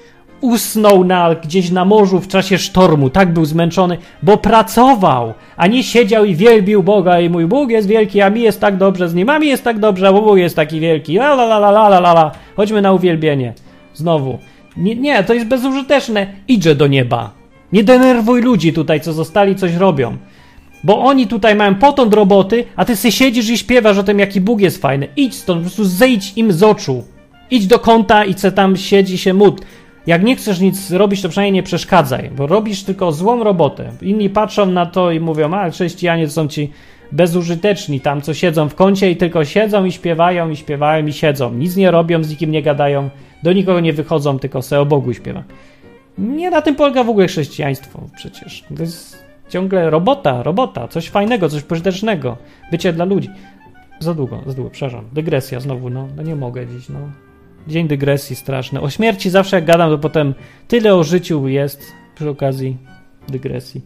[0.41, 5.83] usnął na, gdzieś na morzu w czasie sztormu, tak był zmęczony, bo pracował, a nie
[5.83, 9.13] siedział i wielbił Boga i mój Bóg jest wielki, a mi jest tak dobrze z
[9.13, 11.69] nim, a mi jest tak dobrze, a Bóg jest taki wielki, la la la la
[11.69, 13.53] la la la, chodźmy na uwielbienie.
[13.93, 14.37] Znowu.
[14.77, 16.27] Nie, nie, to jest bezużyteczne.
[16.47, 17.31] Idźże do nieba.
[17.73, 20.17] Nie denerwuj ludzi tutaj, co zostali, coś robią.
[20.83, 24.41] Bo oni tutaj mają potąd roboty, a ty sobie siedzisz i śpiewasz o tym, jaki
[24.41, 25.07] Bóg jest fajny.
[25.15, 27.03] Idź stąd, po prostu zejdź im z oczu.
[27.51, 29.63] Idź do kąta i co tam siedzi się módl.
[30.07, 33.91] Jak nie chcesz nic robić, to przynajmniej nie przeszkadzaj, bo robisz tylko złą robotę.
[34.01, 36.71] Inni patrzą na to i mówią, a chrześcijanie to są ci
[37.11, 41.53] bezużyteczni, tam co siedzą w kącie i tylko siedzą i śpiewają i śpiewają i siedzą.
[41.53, 43.09] Nic nie robią, z nikim nie gadają,
[43.43, 45.43] do nikogo nie wychodzą, tylko se o Bogu śpiewa.
[46.17, 48.63] Nie na tym polega w ogóle chrześcijaństwo przecież.
[48.77, 52.37] To jest Ciągle robota, robota, coś fajnego, coś pożytecznego.
[52.71, 53.29] Bycie dla ludzi.
[53.99, 55.05] Za długo, za długo, przepraszam.
[55.13, 56.99] Dygresja znowu, no, no nie mogę dziś, no.
[57.67, 58.81] Dzień dygresji straszny.
[58.81, 60.33] O śmierci zawsze jak gadam, to potem
[60.67, 62.77] tyle o życiu jest przy okazji
[63.27, 63.81] dygresji.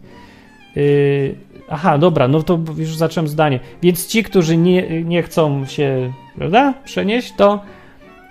[0.76, 1.34] Yy,
[1.68, 3.60] aha, dobra, no to już zacząłem zdanie.
[3.82, 7.60] Więc ci, którzy nie, nie chcą się, prawda, przenieść, to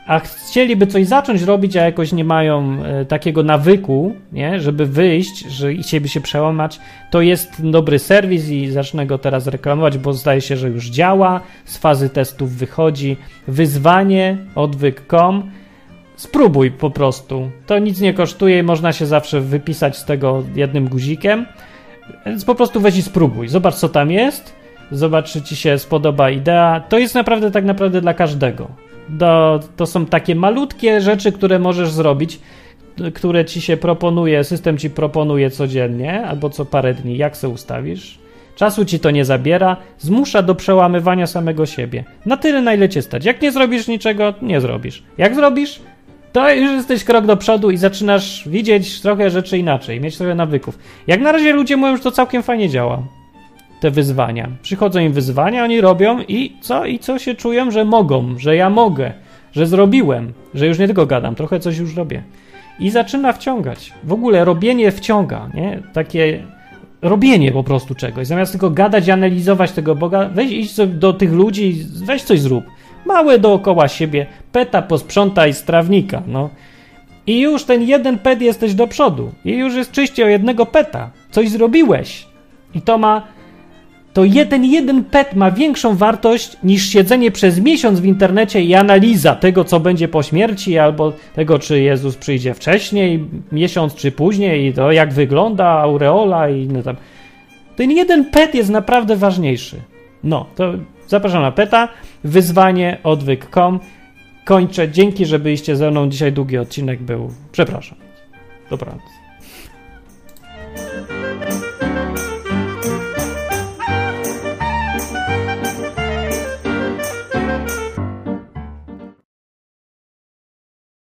[0.08, 5.40] a chcieliby coś zacząć robić, a jakoś nie mają e, takiego nawyku, nie, żeby wyjść,
[5.40, 6.80] że chcieliby się przełamać,
[7.12, 11.42] to jest dobry serwis i zacznę go teraz reklamować, bo zdaje się, że już działa,
[11.66, 13.18] z fazy testów wychodzi.
[13.48, 15.52] Wyzwanie odwyk.com.
[16.16, 17.50] Spróbuj po prostu.
[17.66, 21.46] To nic nie kosztuje i można się zawsze wypisać z tego jednym guzikiem.
[22.26, 23.48] Więc po prostu weź i spróbuj.
[23.48, 24.56] Zobacz, co tam jest.
[24.92, 26.84] Zobacz, czy ci się spodoba idea.
[26.90, 28.68] To jest naprawdę tak naprawdę dla każdego.
[29.10, 32.40] Do, to są takie malutkie rzeczy, które możesz zrobić,
[33.14, 38.20] które ci się proponuje, system ci proponuje codziennie albo co parę dni, jak se ustawisz.
[38.56, 42.04] Czasu ci to nie zabiera, zmusza do przełamywania samego siebie.
[42.26, 43.26] Na tyle, na ile cię stać.
[43.26, 45.04] Jak nie zrobisz niczego, nie zrobisz.
[45.18, 45.80] Jak zrobisz,
[46.32, 50.80] to już jesteś krok do przodu i zaczynasz widzieć trochę rzeczy inaczej, mieć trochę nawyków.
[51.08, 53.04] Jak na razie ludzie mówią, że to całkiem fajnie działa.
[53.84, 54.50] Te wyzwania.
[54.62, 56.86] Przychodzą im wyzwania, oni robią i co?
[56.86, 59.12] I co się czują, że mogą, że ja mogę,
[59.52, 62.24] że zrobiłem, że już nie tylko gadam, trochę coś już robię.
[62.80, 63.94] I zaczyna wciągać.
[64.04, 65.80] W ogóle robienie wciąga, nie?
[65.94, 66.44] Takie
[67.02, 68.28] robienie po prostu czegoś.
[68.28, 72.66] Zamiast tylko gadać i analizować tego Boga, weź do tych ludzi, weź coś zrób.
[73.06, 76.50] Małe dookoła siebie, peta posprzątaj z trawnika, no.
[77.28, 79.32] I już ten jeden pet jesteś do przodu.
[79.46, 81.12] I już jest czyściej o jednego peta.
[81.32, 82.28] Coś zrobiłeś.
[82.76, 83.33] I to ma
[84.14, 89.36] to jeden, jeden pet ma większą wartość niż siedzenie przez miesiąc w internecie i analiza
[89.36, 94.74] tego, co będzie po śmierci, albo tego, czy Jezus przyjdzie wcześniej, miesiąc czy później, i
[94.74, 96.96] to jak wygląda aureola i inne tam.
[97.76, 99.82] Ten jeden pet jest naprawdę ważniejszy.
[100.24, 100.74] No, to
[101.08, 101.90] zapraszam na peta.
[102.24, 103.80] Wyzwanie odwyk.com.
[104.46, 104.90] Kończę.
[104.90, 106.10] Dzięki, że byliście ze mną.
[106.10, 107.30] Dzisiaj długi odcinek był.
[107.52, 107.98] Przepraszam.
[108.70, 109.23] Dobranoc.